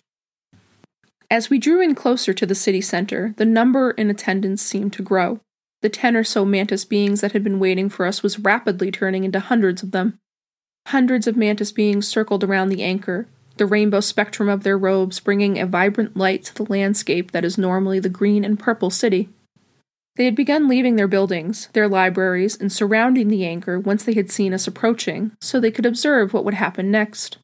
As 1.29 1.49
we 1.49 1.59
drew 1.59 1.81
in 1.81 1.95
closer 1.95 2.33
to 2.33 2.45
the 2.45 2.55
city 2.55 2.79
center, 2.79 3.33
the 3.35 3.43
number 3.43 3.91
in 3.91 4.09
attendance 4.09 4.61
seemed 4.61 4.93
to 4.93 5.01
grow. 5.01 5.41
The 5.81 5.89
ten 5.89 6.15
or 6.15 6.23
so 6.23 6.45
mantis 6.45 6.85
beings 6.85 7.19
that 7.19 7.33
had 7.33 7.43
been 7.43 7.59
waiting 7.59 7.89
for 7.89 8.05
us 8.05 8.23
was 8.23 8.39
rapidly 8.39 8.89
turning 8.89 9.25
into 9.25 9.41
hundreds 9.41 9.83
of 9.83 9.91
them. 9.91 10.17
Hundreds 10.87 11.27
of 11.27 11.35
mantis 11.35 11.73
beings 11.73 12.07
circled 12.07 12.45
around 12.45 12.69
the 12.69 12.81
anchor, 12.81 13.27
the 13.57 13.65
rainbow 13.65 13.99
spectrum 13.99 14.47
of 14.47 14.63
their 14.63 14.77
robes 14.77 15.19
bringing 15.19 15.59
a 15.59 15.65
vibrant 15.65 16.15
light 16.15 16.45
to 16.45 16.55
the 16.55 16.71
landscape 16.71 17.31
that 17.33 17.43
is 17.43 17.57
normally 17.57 17.99
the 17.99 18.07
green 18.07 18.45
and 18.45 18.57
purple 18.57 18.89
city. 18.89 19.27
They 20.15 20.25
had 20.25 20.35
begun 20.35 20.67
leaving 20.67 20.95
their 20.95 21.07
buildings, 21.07 21.69
their 21.73 21.87
libraries, 21.87 22.55
and 22.55 22.71
surrounding 22.71 23.29
the 23.29 23.45
anchor 23.45 23.79
once 23.79 24.03
they 24.03 24.13
had 24.13 24.29
seen 24.29 24.53
us 24.53 24.67
approaching, 24.67 25.31
so 25.41 25.59
they 25.59 25.71
could 25.71 25.87
observe 25.87 26.33
what 26.33 26.45
would 26.45 26.53
happen 26.53 26.91
next. 26.91 27.37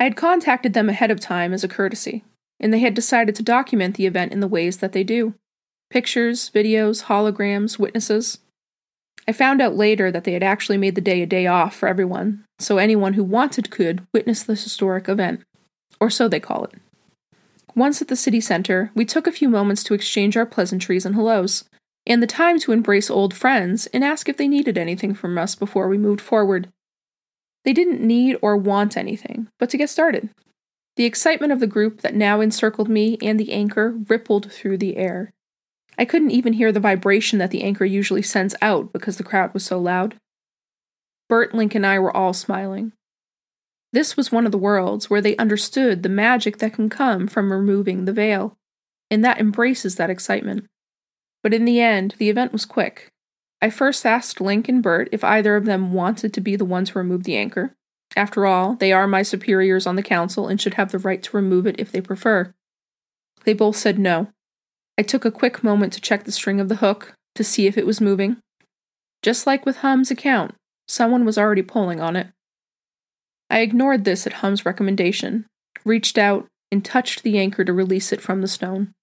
I 0.00 0.04
had 0.04 0.16
contacted 0.16 0.72
them 0.72 0.88
ahead 0.88 1.12
of 1.12 1.20
time 1.20 1.52
as 1.52 1.62
a 1.62 1.68
courtesy, 1.68 2.24
and 2.58 2.72
they 2.72 2.80
had 2.80 2.94
decided 2.94 3.36
to 3.36 3.44
document 3.44 3.94
the 3.94 4.06
event 4.06 4.32
in 4.32 4.40
the 4.40 4.48
ways 4.48 4.78
that 4.78 4.92
they 4.92 5.04
do 5.04 5.34
pictures, 5.90 6.50
videos, 6.52 7.04
holograms, 7.04 7.78
witnesses. 7.78 8.38
I 9.28 9.32
found 9.32 9.62
out 9.62 9.76
later 9.76 10.10
that 10.10 10.24
they 10.24 10.32
had 10.32 10.42
actually 10.42 10.76
made 10.76 10.96
the 10.96 11.00
day 11.00 11.22
a 11.22 11.26
day 11.26 11.46
off 11.46 11.76
for 11.76 11.88
everyone, 11.88 12.44
so 12.58 12.78
anyone 12.78 13.12
who 13.12 13.22
wanted 13.22 13.70
could 13.70 14.04
witness 14.12 14.42
this 14.42 14.64
historic 14.64 15.08
event. 15.08 15.42
Or 16.00 16.10
so 16.10 16.26
they 16.26 16.40
call 16.40 16.64
it. 16.64 16.72
Once 17.76 18.02
at 18.02 18.08
the 18.08 18.16
city 18.16 18.40
center, 18.40 18.90
we 18.96 19.04
took 19.04 19.28
a 19.28 19.32
few 19.32 19.48
moments 19.48 19.84
to 19.84 19.94
exchange 19.94 20.36
our 20.36 20.46
pleasantries 20.46 21.06
and 21.06 21.14
hellos, 21.14 21.64
and 22.06 22.22
the 22.22 22.26
time 22.26 22.58
to 22.60 22.72
embrace 22.72 23.10
old 23.10 23.34
friends 23.34 23.86
and 23.88 24.04
ask 24.04 24.28
if 24.28 24.36
they 24.36 24.48
needed 24.48 24.76
anything 24.76 25.14
from 25.14 25.38
us 25.38 25.54
before 25.54 25.88
we 25.88 25.98
moved 25.98 26.20
forward. 26.20 26.68
They 27.64 27.72
didn't 27.72 28.00
need 28.00 28.36
or 28.42 28.56
want 28.56 28.96
anything, 28.96 29.48
but 29.58 29.70
to 29.70 29.78
get 29.78 29.88
started. 29.88 30.28
The 30.96 31.06
excitement 31.06 31.52
of 31.52 31.60
the 31.60 31.66
group 31.66 32.02
that 32.02 32.14
now 32.14 32.40
encircled 32.40 32.88
me 32.88 33.18
and 33.20 33.40
the 33.40 33.52
anchor 33.52 33.98
rippled 34.08 34.52
through 34.52 34.78
the 34.78 34.96
air. 34.96 35.32
I 35.98 36.04
couldn't 36.04 36.30
even 36.30 36.54
hear 36.54 36.72
the 36.72 36.80
vibration 36.80 37.38
that 37.38 37.50
the 37.50 37.62
anchor 37.62 37.84
usually 37.84 38.22
sends 38.22 38.54
out 38.60 38.92
because 38.92 39.16
the 39.16 39.24
crowd 39.24 39.54
was 39.54 39.64
so 39.64 39.78
loud. 39.78 40.16
Bert, 41.28 41.54
Link, 41.54 41.74
and 41.74 41.86
I 41.86 41.98
were 41.98 42.14
all 42.14 42.32
smiling. 42.32 42.92
This 43.92 44.16
was 44.16 44.32
one 44.32 44.44
of 44.44 44.52
the 44.52 44.58
worlds 44.58 45.08
where 45.08 45.20
they 45.20 45.36
understood 45.36 46.02
the 46.02 46.08
magic 46.08 46.58
that 46.58 46.74
can 46.74 46.88
come 46.88 47.26
from 47.28 47.52
removing 47.52 48.04
the 48.04 48.12
veil, 48.12 48.56
and 49.10 49.24
that 49.24 49.38
embraces 49.38 49.96
that 49.96 50.10
excitement. 50.10 50.66
But 51.44 51.54
in 51.54 51.66
the 51.66 51.80
end, 51.80 52.16
the 52.18 52.30
event 52.30 52.52
was 52.52 52.64
quick. 52.64 53.12
I 53.62 53.70
first 53.70 54.04
asked 54.04 54.40
Link 54.40 54.68
and 54.68 54.82
Bert 54.82 55.08
if 55.12 55.22
either 55.22 55.54
of 55.54 55.66
them 55.66 55.92
wanted 55.92 56.32
to 56.34 56.40
be 56.40 56.56
the 56.56 56.64
ones 56.64 56.90
to 56.90 56.98
remove 56.98 57.22
the 57.22 57.36
anchor. 57.36 57.74
After 58.16 58.46
all, 58.46 58.74
they 58.74 58.92
are 58.92 59.06
my 59.06 59.22
superiors 59.22 59.86
on 59.86 59.96
the 59.96 60.02
council 60.02 60.48
and 60.48 60.60
should 60.60 60.74
have 60.74 60.90
the 60.90 60.98
right 60.98 61.22
to 61.22 61.36
remove 61.36 61.66
it 61.66 61.76
if 61.78 61.92
they 61.92 62.00
prefer. 62.00 62.52
They 63.44 63.52
both 63.52 63.76
said 63.76 63.98
no, 63.98 64.28
I 64.96 65.02
took 65.02 65.24
a 65.24 65.30
quick 65.30 65.64
moment 65.64 65.92
to 65.94 66.00
check 66.00 66.24
the 66.24 66.32
string 66.32 66.60
of 66.60 66.68
the 66.68 66.76
hook 66.76 67.14
to 67.34 67.44
see 67.44 67.66
if 67.66 67.76
it 67.76 67.86
was 67.86 68.00
moving. 68.00 68.38
Just 69.22 69.46
like 69.46 69.66
with 69.66 69.78
Hum's 69.78 70.10
account, 70.10 70.54
someone 70.86 71.24
was 71.24 71.36
already 71.36 71.62
pulling 71.62 72.00
on 72.00 72.16
it. 72.16 72.28
I 73.50 73.60
ignored 73.60 74.04
this 74.04 74.26
at 74.26 74.34
Hum's 74.34 74.64
recommendation, 74.64 75.46
reached 75.84 76.16
out, 76.16 76.46
and 76.70 76.84
touched 76.84 77.22
the 77.22 77.38
anchor 77.38 77.64
to 77.64 77.72
release 77.72 78.12
it 78.12 78.20
from 78.20 78.40
the 78.40 78.48
stone. 78.48 78.94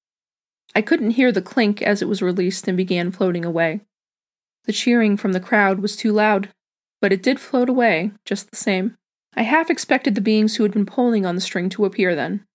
I 0.76 0.82
couldn't 0.82 1.12
hear 1.12 1.32
the 1.32 1.42
clink 1.42 1.82
as 1.82 2.02
it 2.02 2.08
was 2.08 2.22
released 2.22 2.68
and 2.68 2.78
began 2.78 3.12
floating 3.12 3.46
away. 3.46 3.82
The 4.66 4.74
cheering 4.74 5.18
from 5.18 5.34
the 5.34 5.40
crowd 5.40 5.80
was 5.80 5.96
too 5.96 6.12
loud, 6.14 6.50
but 7.02 7.12
it 7.12 7.24
did 7.24 7.40
float 7.40 7.70
away 7.70 8.12
just 8.26 8.50
the 8.50 8.58
same. 8.58 8.98
I 9.36 9.44
half 9.44 9.70
expected 9.70 10.16
the 10.16 10.22
beings 10.22 10.56
who 10.56 10.64
had 10.64 10.72
been 10.72 10.86
pulling 10.86 11.26
on 11.26 11.36
the 11.36 11.42
string 11.42 11.70
to 11.70 11.86
appear 11.86 12.16
then, 12.16 12.46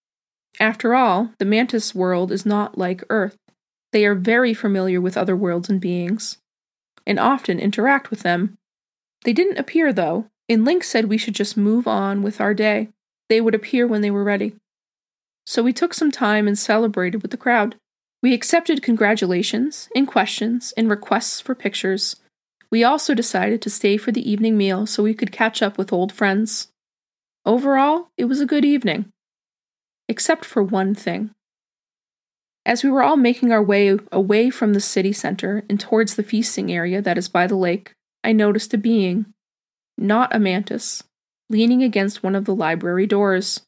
after 0.59 0.95
all, 0.95 1.31
the 1.39 1.45
mantis 1.45 1.95
world 1.95 2.33
is 2.33 2.47
not 2.47 2.79
like 2.79 3.05
Earth. 3.11 3.37
They 3.93 4.07
are 4.07 4.15
very 4.15 4.55
familiar 4.55 5.01
with 5.01 5.17
other 5.17 5.37
worlds 5.37 5.69
and 5.69 5.81
beings, 5.81 6.39
and 7.07 7.19
often 7.19 7.61
interact 7.61 8.11
with 8.11 8.21
them. 8.21 8.57
They 9.25 9.33
didn't 9.33 9.59
appear, 9.59 9.93
though, 9.93 10.27
and 10.49 10.65
Link 10.65 10.85
said 10.85 11.07
we 11.07 11.19
should 11.19 11.35
just 11.35 11.57
move 11.57 11.87
on 11.87 12.23
with 12.23 12.41
our 12.41 12.55
day. 12.55 12.89
They 13.29 13.41
would 13.41 13.55
appear 13.55 13.87
when 13.87 14.01
they 14.01 14.11
were 14.11 14.25
ready. 14.25 14.55
So 15.45 15.63
we 15.63 15.73
took 15.73 15.95
some 15.95 16.11
time 16.11 16.49
and 16.49 16.59
celebrated 16.59 17.23
with 17.23 17.31
the 17.31 17.37
crowd. 17.37 17.77
We 18.27 18.35
accepted 18.35 18.83
congratulations, 18.83 19.89
and 19.95 20.05
questions, 20.05 20.75
and 20.77 20.91
requests 20.91 21.41
for 21.41 21.55
pictures. 21.55 22.17
We 22.73 22.83
also 22.83 23.15
decided 23.15 23.63
to 23.63 23.71
stay 23.71 23.97
for 23.99 24.11
the 24.11 24.29
evening 24.29 24.59
meal 24.59 24.85
so 24.85 25.05
we 25.05 25.15
could 25.15 25.31
catch 25.31 25.63
up 25.63 25.79
with 25.79 25.93
old 25.93 26.11
friends. 26.11 26.67
Overall, 27.45 28.09
it 28.19 28.25
was 28.25 28.41
a 28.41 28.45
good 28.45 28.65
evening 28.65 29.13
except 30.09 30.45
for 30.45 30.61
one 30.61 30.93
thing. 30.93 31.31
As 32.65 32.83
we 32.83 32.91
were 32.91 33.05
all 33.05 33.17
making 33.17 33.53
our 33.53 33.63
way 33.63 33.97
away 34.11 34.51
from 34.51 34.75
the 34.75 34.81
city 34.81 35.13
center 35.13 35.63
and 35.71 35.79
towards 35.79 36.17
the 36.17 36.25
feasting 36.25 36.73
area 36.73 37.01
that 37.01 37.17
is 37.17 37.29
by 37.29 37.47
the 37.47 37.55
lake, 37.55 37.93
I 38.25 38.33
noticed 38.33 38.75
a 38.75 38.79
being, 38.79 39.27
not 39.97 40.35
a 40.35 40.41
mantis, 40.41 41.05
leaning 41.49 41.85
against 41.85 42.25
one 42.25 42.35
of 42.35 42.45
the 42.45 42.57
library 42.57 43.07
doors. 43.07 43.61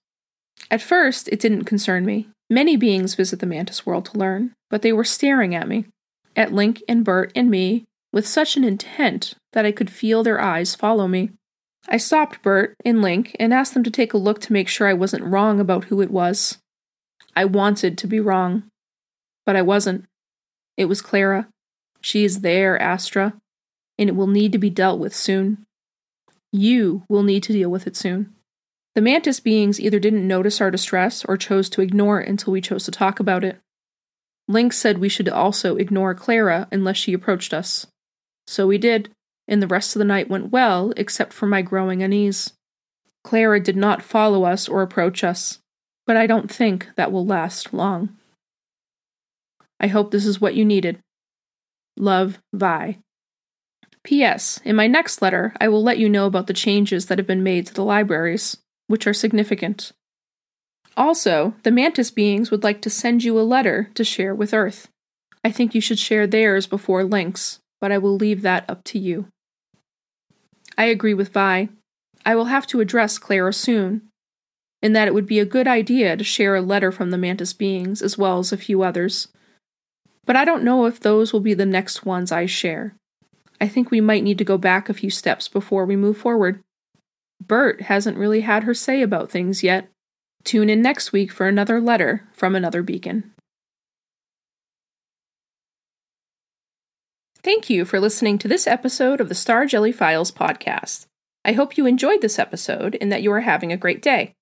At 0.68 0.82
first, 0.82 1.28
it 1.28 1.38
didn't 1.38 1.66
concern 1.66 2.04
me. 2.04 2.28
Many 2.50 2.76
beings 2.76 3.14
visit 3.14 3.40
the 3.40 3.46
mantis 3.46 3.84
world 3.84 4.06
to 4.06 4.18
learn, 4.18 4.54
but 4.70 4.82
they 4.82 4.92
were 4.92 5.04
staring 5.04 5.54
at 5.54 5.68
me, 5.68 5.86
at 6.34 6.52
Link 6.52 6.82
and 6.88 7.04
Bert 7.04 7.30
and 7.34 7.50
me, 7.50 7.84
with 8.12 8.26
such 8.26 8.56
an 8.56 8.64
intent 8.64 9.34
that 9.52 9.66
I 9.66 9.72
could 9.72 9.90
feel 9.90 10.22
their 10.22 10.40
eyes 10.40 10.74
follow 10.74 11.06
me. 11.06 11.30
I 11.88 11.98
stopped 11.98 12.42
Bert 12.42 12.74
and 12.84 13.02
Link 13.02 13.36
and 13.38 13.52
asked 13.52 13.74
them 13.74 13.84
to 13.84 13.90
take 13.90 14.12
a 14.12 14.18
look 14.18 14.40
to 14.42 14.52
make 14.52 14.68
sure 14.68 14.86
I 14.86 14.94
wasn't 14.94 15.24
wrong 15.24 15.60
about 15.60 15.84
who 15.84 16.00
it 16.00 16.10
was. 16.10 16.58
I 17.36 17.44
wanted 17.44 17.98
to 17.98 18.06
be 18.06 18.20
wrong, 18.20 18.64
but 19.44 19.56
I 19.56 19.62
wasn't. 19.62 20.04
It 20.76 20.86
was 20.86 21.02
Clara. 21.02 21.48
She 22.00 22.24
is 22.24 22.40
there, 22.40 22.80
Astra, 22.80 23.34
and 23.98 24.08
it 24.08 24.16
will 24.16 24.26
need 24.26 24.52
to 24.52 24.58
be 24.58 24.70
dealt 24.70 24.98
with 24.98 25.14
soon. 25.14 25.64
You 26.52 27.04
will 27.08 27.22
need 27.22 27.42
to 27.44 27.52
deal 27.52 27.70
with 27.70 27.86
it 27.86 27.96
soon. 27.96 28.34
The 28.98 29.02
mantis 29.02 29.38
beings 29.38 29.78
either 29.80 30.00
didn't 30.00 30.26
notice 30.26 30.60
our 30.60 30.72
distress 30.72 31.24
or 31.26 31.36
chose 31.36 31.70
to 31.70 31.82
ignore 31.82 32.20
it 32.20 32.28
until 32.28 32.52
we 32.52 32.60
chose 32.60 32.82
to 32.82 32.90
talk 32.90 33.20
about 33.20 33.44
it. 33.44 33.60
Link 34.48 34.72
said 34.72 34.98
we 34.98 35.08
should 35.08 35.28
also 35.28 35.76
ignore 35.76 36.16
Clara 36.16 36.66
unless 36.72 36.96
she 36.96 37.12
approached 37.12 37.54
us. 37.54 37.86
So 38.48 38.66
we 38.66 38.76
did 38.76 39.10
and 39.46 39.62
the 39.62 39.68
rest 39.68 39.94
of 39.94 40.00
the 40.00 40.04
night 40.04 40.28
went 40.28 40.50
well, 40.50 40.92
except 40.96 41.32
for 41.32 41.46
my 41.46 41.62
growing 41.62 42.02
unease. 42.02 42.54
Clara 43.22 43.60
did 43.60 43.76
not 43.76 44.02
follow 44.02 44.42
us 44.42 44.68
or 44.68 44.82
approach 44.82 45.22
us, 45.22 45.60
but 46.04 46.16
I 46.16 46.26
don't 46.26 46.50
think 46.50 46.88
that 46.96 47.12
will 47.12 47.24
last 47.24 47.72
long. 47.72 48.16
I 49.78 49.86
hope 49.86 50.10
this 50.10 50.26
is 50.26 50.40
what 50.40 50.56
you 50.56 50.64
needed. 50.64 50.98
Love, 51.96 52.40
Vi. 52.52 52.98
P.S. 54.02 54.60
In 54.64 54.74
my 54.74 54.88
next 54.88 55.22
letter, 55.22 55.54
I 55.60 55.68
will 55.68 55.84
let 55.84 55.98
you 55.98 56.08
know 56.08 56.26
about 56.26 56.48
the 56.48 56.52
changes 56.52 57.06
that 57.06 57.18
have 57.18 57.28
been 57.28 57.44
made 57.44 57.64
to 57.68 57.74
the 57.74 57.84
libraries, 57.84 58.56
which 58.88 59.06
are 59.06 59.14
significant. 59.14 59.92
Also, 60.96 61.54
the 61.62 61.70
mantis 61.70 62.10
beings 62.10 62.50
would 62.50 62.64
like 62.64 62.80
to 62.82 62.90
send 62.90 63.22
you 63.22 63.38
a 63.38 63.42
letter 63.42 63.88
to 63.94 64.02
share 64.02 64.34
with 64.34 64.52
Earth. 64.52 64.88
I 65.44 65.52
think 65.52 65.74
you 65.74 65.80
should 65.80 66.00
share 66.00 66.26
theirs 66.26 66.66
before 66.66 67.04
Link's, 67.04 67.60
but 67.80 67.92
I 67.92 67.98
will 67.98 68.16
leave 68.16 68.42
that 68.42 68.68
up 68.68 68.82
to 68.84 68.98
you. 68.98 69.28
I 70.76 70.86
agree 70.86 71.14
with 71.14 71.32
Vi. 71.32 71.68
I 72.26 72.34
will 72.34 72.46
have 72.46 72.66
to 72.68 72.80
address 72.80 73.18
Clara 73.18 73.52
soon, 73.52 74.08
in 74.82 74.92
that 74.92 75.06
it 75.06 75.14
would 75.14 75.26
be 75.26 75.38
a 75.38 75.44
good 75.44 75.68
idea 75.68 76.16
to 76.16 76.24
share 76.24 76.56
a 76.56 76.60
letter 76.60 76.90
from 76.90 77.10
the 77.10 77.18
mantis 77.18 77.52
beings 77.52 78.02
as 78.02 78.18
well 78.18 78.40
as 78.40 78.52
a 78.52 78.56
few 78.56 78.82
others. 78.82 79.28
But 80.24 80.36
I 80.36 80.44
don't 80.44 80.64
know 80.64 80.86
if 80.86 81.00
those 81.00 81.32
will 81.32 81.40
be 81.40 81.54
the 81.54 81.64
next 81.64 82.04
ones 82.04 82.32
I 82.32 82.46
share. 82.46 82.94
I 83.60 83.68
think 83.68 83.90
we 83.90 84.00
might 84.00 84.22
need 84.22 84.38
to 84.38 84.44
go 84.44 84.58
back 84.58 84.88
a 84.88 84.94
few 84.94 85.10
steps 85.10 85.48
before 85.48 85.84
we 85.84 85.96
move 85.96 86.18
forward. 86.18 86.60
Bert 87.40 87.82
hasn't 87.82 88.18
really 88.18 88.42
had 88.42 88.64
her 88.64 88.74
say 88.74 89.02
about 89.02 89.30
things 89.30 89.62
yet. 89.62 89.88
Tune 90.44 90.70
in 90.70 90.82
next 90.82 91.12
week 91.12 91.32
for 91.32 91.46
another 91.46 91.80
letter 91.80 92.28
from 92.32 92.54
another 92.54 92.82
beacon. 92.82 93.32
Thank 97.42 97.70
you 97.70 97.84
for 97.84 98.00
listening 98.00 98.38
to 98.38 98.48
this 98.48 98.66
episode 98.66 99.20
of 99.20 99.28
the 99.28 99.34
Star 99.34 99.64
Jelly 99.64 99.92
Files 99.92 100.32
podcast. 100.32 101.06
I 101.44 101.52
hope 101.52 101.78
you 101.78 101.86
enjoyed 101.86 102.20
this 102.20 102.38
episode 102.38 102.98
and 103.00 103.10
that 103.12 103.22
you 103.22 103.32
are 103.32 103.40
having 103.40 103.72
a 103.72 103.76
great 103.76 104.02
day. 104.02 104.34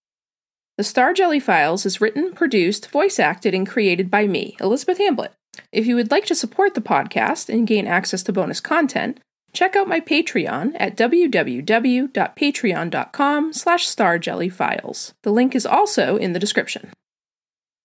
The 0.78 0.84
Star 0.84 1.12
Jelly 1.12 1.38
Files 1.38 1.86
is 1.86 2.00
written, 2.00 2.32
produced, 2.32 2.90
voice 2.90 3.18
acted, 3.18 3.54
and 3.54 3.66
created 3.66 4.10
by 4.10 4.26
me, 4.26 4.56
Elizabeth 4.60 4.98
Hamblett. 4.98 5.32
If 5.72 5.86
you 5.86 5.94
would 5.94 6.10
like 6.10 6.26
to 6.26 6.34
support 6.34 6.74
the 6.74 6.80
podcast 6.80 7.48
and 7.48 7.66
gain 7.66 7.86
access 7.86 8.22
to 8.24 8.32
bonus 8.32 8.60
content, 8.60 9.20
check 9.56 9.74
out 9.74 9.88
my 9.88 10.00
Patreon 10.00 10.76
at 10.78 10.96
www.patreon.com 10.96 13.52
slash 13.54 13.88
starjellyfiles. 13.88 15.14
The 15.22 15.32
link 15.32 15.54
is 15.54 15.64
also 15.64 16.18
in 16.18 16.34
the 16.34 16.38
description. 16.38 16.90